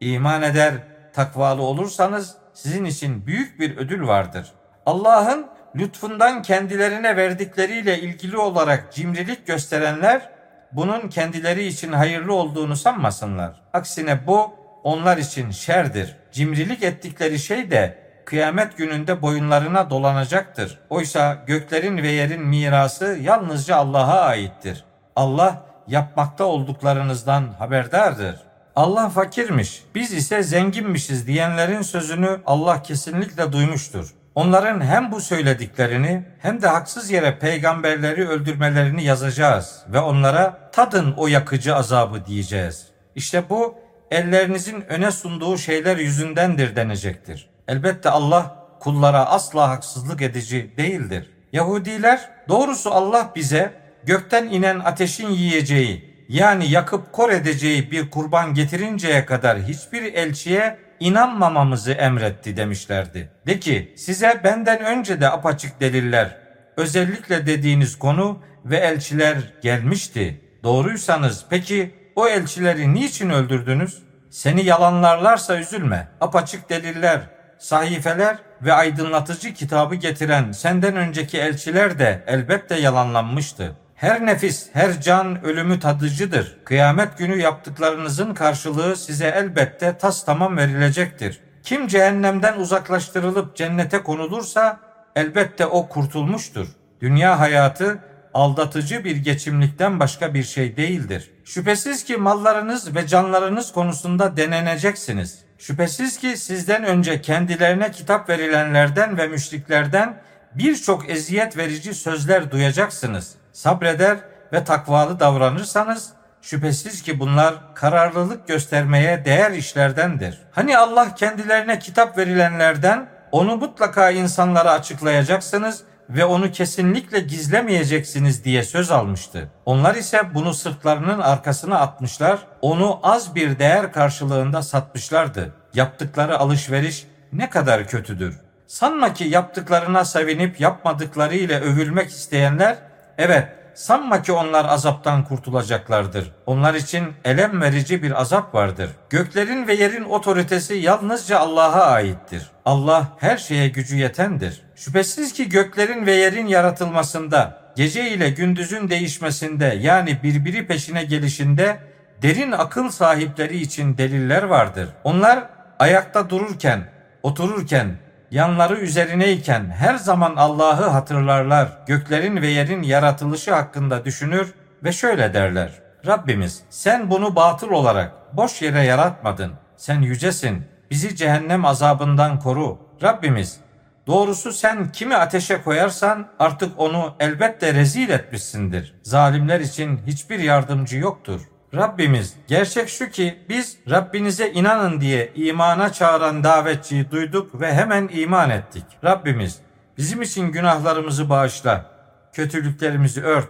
İman 0.00 0.42
eder, 0.42 0.74
takvalı 1.12 1.62
olursanız 1.62 2.36
sizin 2.54 2.84
için 2.84 3.26
büyük 3.26 3.60
bir 3.60 3.76
ödül 3.76 4.06
vardır. 4.06 4.52
Allah'ın 4.86 5.46
lütfundan 5.76 6.42
kendilerine 6.42 7.16
verdikleriyle 7.16 7.98
ilgili 8.00 8.36
olarak 8.36 8.92
cimrilik 8.92 9.46
gösterenler 9.46 10.30
bunun 10.72 11.08
kendileri 11.08 11.66
için 11.66 11.92
hayırlı 11.92 12.34
olduğunu 12.34 12.76
sanmasınlar. 12.76 13.62
Aksine 13.72 14.26
bu 14.26 14.54
onlar 14.82 15.16
için 15.16 15.50
şerdir. 15.50 16.16
Cimrilik 16.32 16.82
ettikleri 16.82 17.38
şey 17.38 17.70
de 17.70 18.01
kıyamet 18.24 18.76
gününde 18.76 19.22
boyunlarına 19.22 19.90
dolanacaktır. 19.90 20.78
Oysa 20.90 21.44
göklerin 21.46 21.96
ve 21.96 22.08
yerin 22.08 22.46
mirası 22.46 23.18
yalnızca 23.22 23.76
Allah'a 23.76 24.20
aittir. 24.20 24.84
Allah 25.16 25.66
yapmakta 25.88 26.44
olduklarınızdan 26.44 27.52
haberdardır. 27.58 28.36
Allah 28.76 29.08
fakirmiş, 29.08 29.82
biz 29.94 30.12
ise 30.12 30.42
zenginmişiz 30.42 31.26
diyenlerin 31.26 31.82
sözünü 31.82 32.40
Allah 32.46 32.82
kesinlikle 32.82 33.52
duymuştur. 33.52 34.14
Onların 34.34 34.80
hem 34.80 35.12
bu 35.12 35.20
söylediklerini 35.20 36.22
hem 36.38 36.62
de 36.62 36.66
haksız 36.66 37.10
yere 37.10 37.38
peygamberleri 37.38 38.28
öldürmelerini 38.28 39.04
yazacağız 39.04 39.82
ve 39.88 39.98
onlara 39.98 40.70
tadın 40.72 41.14
o 41.16 41.26
yakıcı 41.26 41.76
azabı 41.76 42.26
diyeceğiz. 42.26 42.86
İşte 43.14 43.44
bu 43.50 43.74
ellerinizin 44.10 44.84
öne 44.88 45.10
sunduğu 45.10 45.58
şeyler 45.58 45.96
yüzündendir 45.96 46.76
denecektir. 46.76 47.51
Elbette 47.68 48.10
Allah 48.10 48.66
kullara 48.80 49.26
asla 49.26 49.68
haksızlık 49.68 50.22
edici 50.22 50.70
değildir. 50.76 51.30
Yahudiler 51.52 52.30
doğrusu 52.48 52.90
Allah 52.90 53.32
bize 53.36 53.72
gökten 54.04 54.44
inen 54.44 54.78
ateşin 54.78 55.30
yiyeceği 55.30 56.24
yani 56.28 56.70
yakıp 56.70 57.12
kor 57.12 57.30
edeceği 57.30 57.90
bir 57.90 58.10
kurban 58.10 58.54
getirinceye 58.54 59.26
kadar 59.26 59.58
hiçbir 59.58 60.14
elçiye 60.14 60.78
inanmamamızı 61.00 61.92
emretti 61.92 62.56
demişlerdi. 62.56 63.28
De 63.46 63.60
ki 63.60 63.94
size 63.96 64.40
benden 64.44 64.84
önce 64.84 65.20
de 65.20 65.30
apaçık 65.30 65.80
deliller 65.80 66.38
özellikle 66.76 67.46
dediğiniz 67.46 67.98
konu 67.98 68.38
ve 68.64 68.76
elçiler 68.76 69.36
gelmişti. 69.62 70.40
Doğruysanız 70.64 71.44
peki 71.50 71.94
o 72.16 72.28
elçileri 72.28 72.94
niçin 72.94 73.30
öldürdünüz? 73.30 74.02
Seni 74.30 74.64
yalanlarlarsa 74.64 75.58
üzülme. 75.58 76.08
Apaçık 76.20 76.70
deliller, 76.70 77.20
sahifeler 77.62 78.36
ve 78.62 78.72
aydınlatıcı 78.72 79.54
kitabı 79.54 79.94
getiren 79.94 80.52
senden 80.52 80.96
önceki 80.96 81.38
elçiler 81.38 81.98
de 81.98 82.24
elbette 82.26 82.80
yalanlanmıştı. 82.80 83.76
Her 83.94 84.26
nefis, 84.26 84.68
her 84.72 85.00
can 85.00 85.44
ölümü 85.44 85.80
tadıcıdır. 85.80 86.58
Kıyamet 86.64 87.18
günü 87.18 87.36
yaptıklarınızın 87.36 88.34
karşılığı 88.34 88.96
size 88.96 89.26
elbette 89.26 89.98
tas 89.98 90.24
tamam 90.24 90.56
verilecektir. 90.56 91.40
Kim 91.62 91.88
cehennemden 91.88 92.58
uzaklaştırılıp 92.58 93.56
cennete 93.56 94.02
konulursa 94.02 94.80
elbette 95.16 95.66
o 95.66 95.88
kurtulmuştur. 95.88 96.66
Dünya 97.00 97.40
hayatı 97.40 97.98
aldatıcı 98.34 99.04
bir 99.04 99.16
geçimlikten 99.16 100.00
başka 100.00 100.34
bir 100.34 100.42
şey 100.42 100.76
değildir. 100.76 101.30
Şüphesiz 101.44 102.04
ki 102.04 102.16
mallarınız 102.16 102.94
ve 102.94 103.06
canlarınız 103.06 103.72
konusunda 103.72 104.36
deneneceksiniz. 104.36 105.38
Şüphesiz 105.62 106.18
ki 106.18 106.36
sizden 106.36 106.84
önce 106.84 107.20
kendilerine 107.20 107.90
kitap 107.90 108.28
verilenlerden 108.28 109.18
ve 109.18 109.26
müşriklerden 109.26 110.20
birçok 110.54 111.10
eziyet 111.10 111.56
verici 111.56 111.94
sözler 111.94 112.50
duyacaksınız. 112.50 113.34
Sabreder 113.52 114.18
ve 114.52 114.64
takvalı 114.64 115.20
davranırsanız 115.20 116.10
şüphesiz 116.40 117.02
ki 117.02 117.20
bunlar 117.20 117.74
kararlılık 117.74 118.48
göstermeye 118.48 119.24
değer 119.24 119.50
işlerdendir. 119.50 120.38
Hani 120.52 120.78
Allah 120.78 121.14
kendilerine 121.14 121.78
kitap 121.78 122.18
verilenlerden 122.18 123.08
onu 123.32 123.56
mutlaka 123.56 124.10
insanlara 124.10 124.70
açıklayacaksınız 124.72 125.82
ve 126.10 126.24
onu 126.24 126.52
kesinlikle 126.52 127.20
gizlemeyeceksiniz 127.20 128.44
diye 128.44 128.62
söz 128.62 128.90
almıştı. 128.90 129.48
Onlar 129.66 129.94
ise 129.94 130.34
bunu 130.34 130.54
sırtlarının 130.54 131.20
arkasına 131.20 131.78
atmışlar, 131.78 132.38
onu 132.60 133.00
az 133.02 133.34
bir 133.34 133.58
değer 133.58 133.92
karşılığında 133.92 134.62
satmışlardı. 134.62 135.54
Yaptıkları 135.74 136.38
alışveriş 136.38 137.06
ne 137.32 137.50
kadar 137.50 137.86
kötüdür. 137.86 138.40
Sanma 138.66 139.14
ki 139.14 139.24
yaptıklarına 139.24 140.04
sevinip 140.04 140.60
yapmadıkları 140.60 141.34
ile 141.34 141.60
övülmek 141.60 142.10
isteyenler, 142.10 142.76
evet 143.18 143.61
sanma 143.74 144.22
ki 144.22 144.32
onlar 144.32 144.64
azaptan 144.64 145.24
kurtulacaklardır. 145.24 146.32
Onlar 146.46 146.74
için 146.74 147.04
elem 147.24 147.60
verici 147.60 148.02
bir 148.02 148.20
azap 148.20 148.54
vardır. 148.54 148.90
Göklerin 149.10 149.66
ve 149.66 149.74
yerin 149.74 150.04
otoritesi 150.04 150.74
yalnızca 150.74 151.38
Allah'a 151.38 151.86
aittir. 151.86 152.50
Allah 152.64 153.08
her 153.18 153.36
şeye 153.36 153.68
gücü 153.68 153.96
yetendir. 153.96 154.62
Şüphesiz 154.76 155.32
ki 155.32 155.48
göklerin 155.48 156.06
ve 156.06 156.12
yerin 156.12 156.46
yaratılmasında, 156.46 157.72
gece 157.76 158.10
ile 158.10 158.30
gündüzün 158.30 158.88
değişmesinde 158.88 159.78
yani 159.80 160.22
birbiri 160.22 160.66
peşine 160.66 161.04
gelişinde 161.04 161.78
derin 162.22 162.52
akıl 162.52 162.90
sahipleri 162.90 163.56
için 163.56 163.98
deliller 163.98 164.42
vardır. 164.42 164.88
Onlar 165.04 165.48
ayakta 165.78 166.30
dururken, 166.30 166.84
otururken, 167.22 167.96
yanları 168.32 168.76
üzerineyken 168.76 169.70
her 169.70 169.94
zaman 169.94 170.36
Allah'ı 170.36 170.88
hatırlarlar. 170.88 171.68
Göklerin 171.86 172.42
ve 172.42 172.46
yerin 172.46 172.82
yaratılışı 172.82 173.54
hakkında 173.54 174.04
düşünür 174.04 174.54
ve 174.84 174.92
şöyle 174.92 175.34
derler. 175.34 175.72
Rabbimiz 176.06 176.62
sen 176.70 177.10
bunu 177.10 177.36
batıl 177.36 177.70
olarak 177.70 178.12
boş 178.32 178.62
yere 178.62 178.82
yaratmadın. 178.82 179.52
Sen 179.76 180.00
yücesin. 180.00 180.64
Bizi 180.90 181.16
cehennem 181.16 181.64
azabından 181.64 182.38
koru. 182.38 182.78
Rabbimiz 183.02 183.60
Doğrusu 184.06 184.52
sen 184.52 184.92
kimi 184.92 185.16
ateşe 185.16 185.62
koyarsan 185.62 186.28
artık 186.38 186.80
onu 186.80 187.14
elbette 187.20 187.74
rezil 187.74 188.08
etmişsindir. 188.08 188.94
Zalimler 189.02 189.60
için 189.60 190.00
hiçbir 190.06 190.38
yardımcı 190.38 190.98
yoktur. 190.98 191.40
Rabbimiz 191.74 192.36
gerçek 192.46 192.88
şu 192.88 193.10
ki 193.10 193.38
biz 193.48 193.78
Rabbinize 193.90 194.50
inanın 194.50 195.00
diye 195.00 195.32
imana 195.34 195.92
çağıran 195.92 196.44
davetçiyi 196.44 197.10
duyduk 197.10 197.60
ve 197.60 197.74
hemen 197.74 198.10
iman 198.12 198.50
ettik. 198.50 198.84
Rabbimiz 199.04 199.58
bizim 199.98 200.22
için 200.22 200.52
günahlarımızı 200.52 201.28
bağışla, 201.30 201.90
kötülüklerimizi 202.32 203.22
ört 203.22 203.48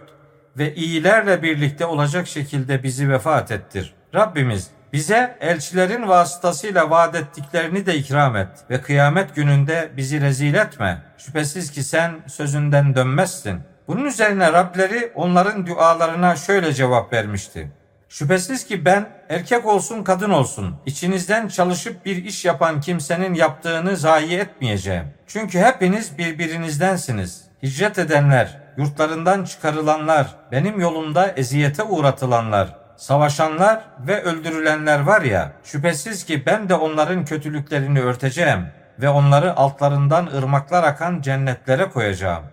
ve 0.59 0.75
iyilerle 0.75 1.43
birlikte 1.43 1.87
olacak 1.87 2.27
şekilde 2.27 2.83
bizi 2.83 3.11
vefat 3.11 3.51
ettir. 3.51 3.95
Rabbimiz 4.15 4.71
bize 4.93 5.37
elçilerin 5.41 6.09
vasıtasıyla 6.09 6.91
vaat 6.91 7.15
ettiklerini 7.15 7.87
de 7.87 7.97
ikram 7.97 8.37
et 8.37 8.49
ve 8.71 8.81
kıyamet 8.81 9.35
gününde 9.35 9.91
bizi 9.97 10.21
rezil 10.21 10.55
etme. 10.55 11.03
Şüphesiz 11.19 11.71
ki 11.71 11.85
sen 11.85 12.13
sözünden 12.27 12.95
dönmezsin. 12.95 13.61
Bunun 13.89 14.05
üzerine 14.05 14.53
Rableri 14.53 15.13
onların 15.15 15.67
dualarına 15.67 16.37
şöyle 16.37 16.73
cevap 16.73 17.13
vermişti. 17.13 17.82
Şüphesiz 18.13 18.67
ki 18.67 18.85
ben 18.85 19.09
erkek 19.29 19.67
olsun 19.67 20.05
kadın 20.05 20.31
olsun 20.31 20.77
içinizden 20.87 21.49
çalışıp 21.49 22.05
bir 22.05 22.25
iş 22.25 22.45
yapan 22.45 22.81
kimsenin 22.81 23.35
yaptığını 23.35 23.97
zayi 23.97 24.39
etmeyeceğim. 24.39 25.05
Çünkü 25.27 25.59
hepiniz 25.59 26.19
birbirinizdensiniz. 26.19 27.45
Hicret 27.63 27.99
edenler, 27.99 28.59
yurtlarından 28.77 29.45
çıkarılanlar, 29.45 30.27
benim 30.53 30.81
yolumda 30.81 31.29
eziyete 31.29 31.83
uğratılanlar, 31.83 32.77
savaşanlar 32.97 33.85
ve 34.07 34.23
öldürülenler 34.23 35.01
var 35.01 35.23
ya, 35.23 35.53
şüphesiz 35.65 36.25
ki 36.25 36.47
ben 36.47 36.69
de 36.69 36.75
onların 36.75 37.25
kötülüklerini 37.25 38.01
örteceğim 38.01 38.67
ve 38.99 39.09
onları 39.09 39.57
altlarından 39.57 40.27
ırmaklar 40.27 40.85
akan 40.85 41.21
cennetlere 41.21 41.91
koyacağım. 41.91 42.45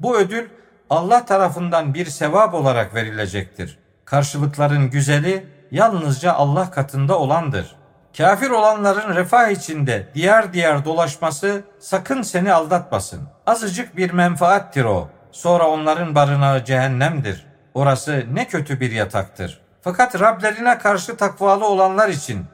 Bu 0.00 0.18
ödül 0.18 0.48
Allah 0.90 1.24
tarafından 1.24 1.94
bir 1.94 2.06
sevap 2.06 2.54
olarak 2.54 2.94
verilecektir. 2.94 3.85
Karşılıkların 4.06 4.90
güzeli 4.90 5.46
yalnızca 5.70 6.32
Allah 6.32 6.70
katında 6.70 7.18
olandır. 7.18 7.76
Kafir 8.16 8.50
olanların 8.50 9.14
refah 9.14 9.48
içinde 9.48 10.08
diğer 10.14 10.52
diğer 10.52 10.84
dolaşması 10.84 11.64
sakın 11.78 12.22
seni 12.22 12.52
aldatmasın. 12.52 13.22
Azıcık 13.46 13.96
bir 13.96 14.10
menfaattir 14.10 14.84
o. 14.84 15.08
Sonra 15.32 15.68
onların 15.68 16.14
barınağı 16.14 16.64
cehennemdir. 16.64 17.46
Orası 17.74 18.24
ne 18.32 18.48
kötü 18.48 18.80
bir 18.80 18.92
yataktır. 18.92 19.60
Fakat 19.82 20.20
Rablerine 20.20 20.78
karşı 20.78 21.16
takvalı 21.16 21.66
olanlar 21.66 22.08
için 22.08 22.44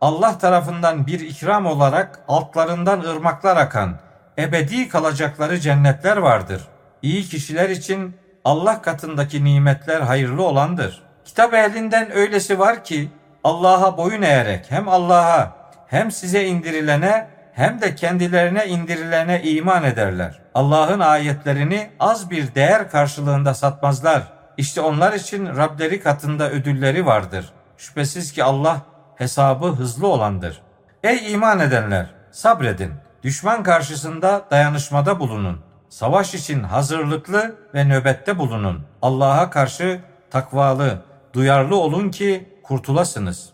Allah 0.00 0.38
tarafından 0.38 1.06
bir 1.06 1.20
ikram 1.20 1.66
olarak 1.66 2.20
altlarından 2.28 3.00
ırmaklar 3.00 3.56
akan, 3.56 3.98
ebedi 4.38 4.88
kalacakları 4.88 5.60
cennetler 5.60 6.16
vardır. 6.16 6.68
İyi 7.02 7.22
kişiler 7.22 7.70
için 7.70 8.16
Allah 8.44 8.82
katındaki 8.82 9.44
nimetler 9.44 10.00
hayırlı 10.00 10.42
olandır. 10.42 11.02
Kitap 11.24 11.54
ehlinden 11.54 12.12
öylesi 12.12 12.58
var 12.58 12.84
ki 12.84 13.10
Allah'a 13.44 13.96
boyun 13.96 14.22
eğerek 14.22 14.66
hem 14.68 14.88
Allah'a 14.88 15.56
hem 15.86 16.10
size 16.10 16.46
indirilene 16.46 17.28
hem 17.52 17.80
de 17.80 17.94
kendilerine 17.94 18.66
indirilene 18.66 19.42
iman 19.42 19.84
ederler. 19.84 20.38
Allah'ın 20.54 21.00
ayetlerini 21.00 21.90
az 22.00 22.30
bir 22.30 22.54
değer 22.54 22.90
karşılığında 22.90 23.54
satmazlar. 23.54 24.22
İşte 24.56 24.80
onlar 24.80 25.12
için 25.12 25.46
Rableri 25.46 26.02
katında 26.02 26.50
ödülleri 26.50 27.06
vardır. 27.06 27.52
Şüphesiz 27.76 28.32
ki 28.32 28.44
Allah 28.44 28.80
hesabı 29.16 29.66
hızlı 29.66 30.06
olandır. 30.06 30.62
Ey 31.02 31.32
iman 31.32 31.60
edenler! 31.60 32.06
Sabredin. 32.30 32.92
Düşman 33.22 33.62
karşısında 33.62 34.42
dayanışmada 34.50 35.20
bulunun. 35.20 35.69
Savaş 35.90 36.34
için 36.34 36.62
hazırlıklı 36.62 37.56
ve 37.74 37.84
nöbette 37.84 38.38
bulunun. 38.38 38.82
Allah'a 39.02 39.50
karşı 39.50 40.00
takvalı, 40.30 41.02
duyarlı 41.32 41.76
olun 41.76 42.10
ki 42.10 42.48
kurtulasınız.'' 42.62 43.49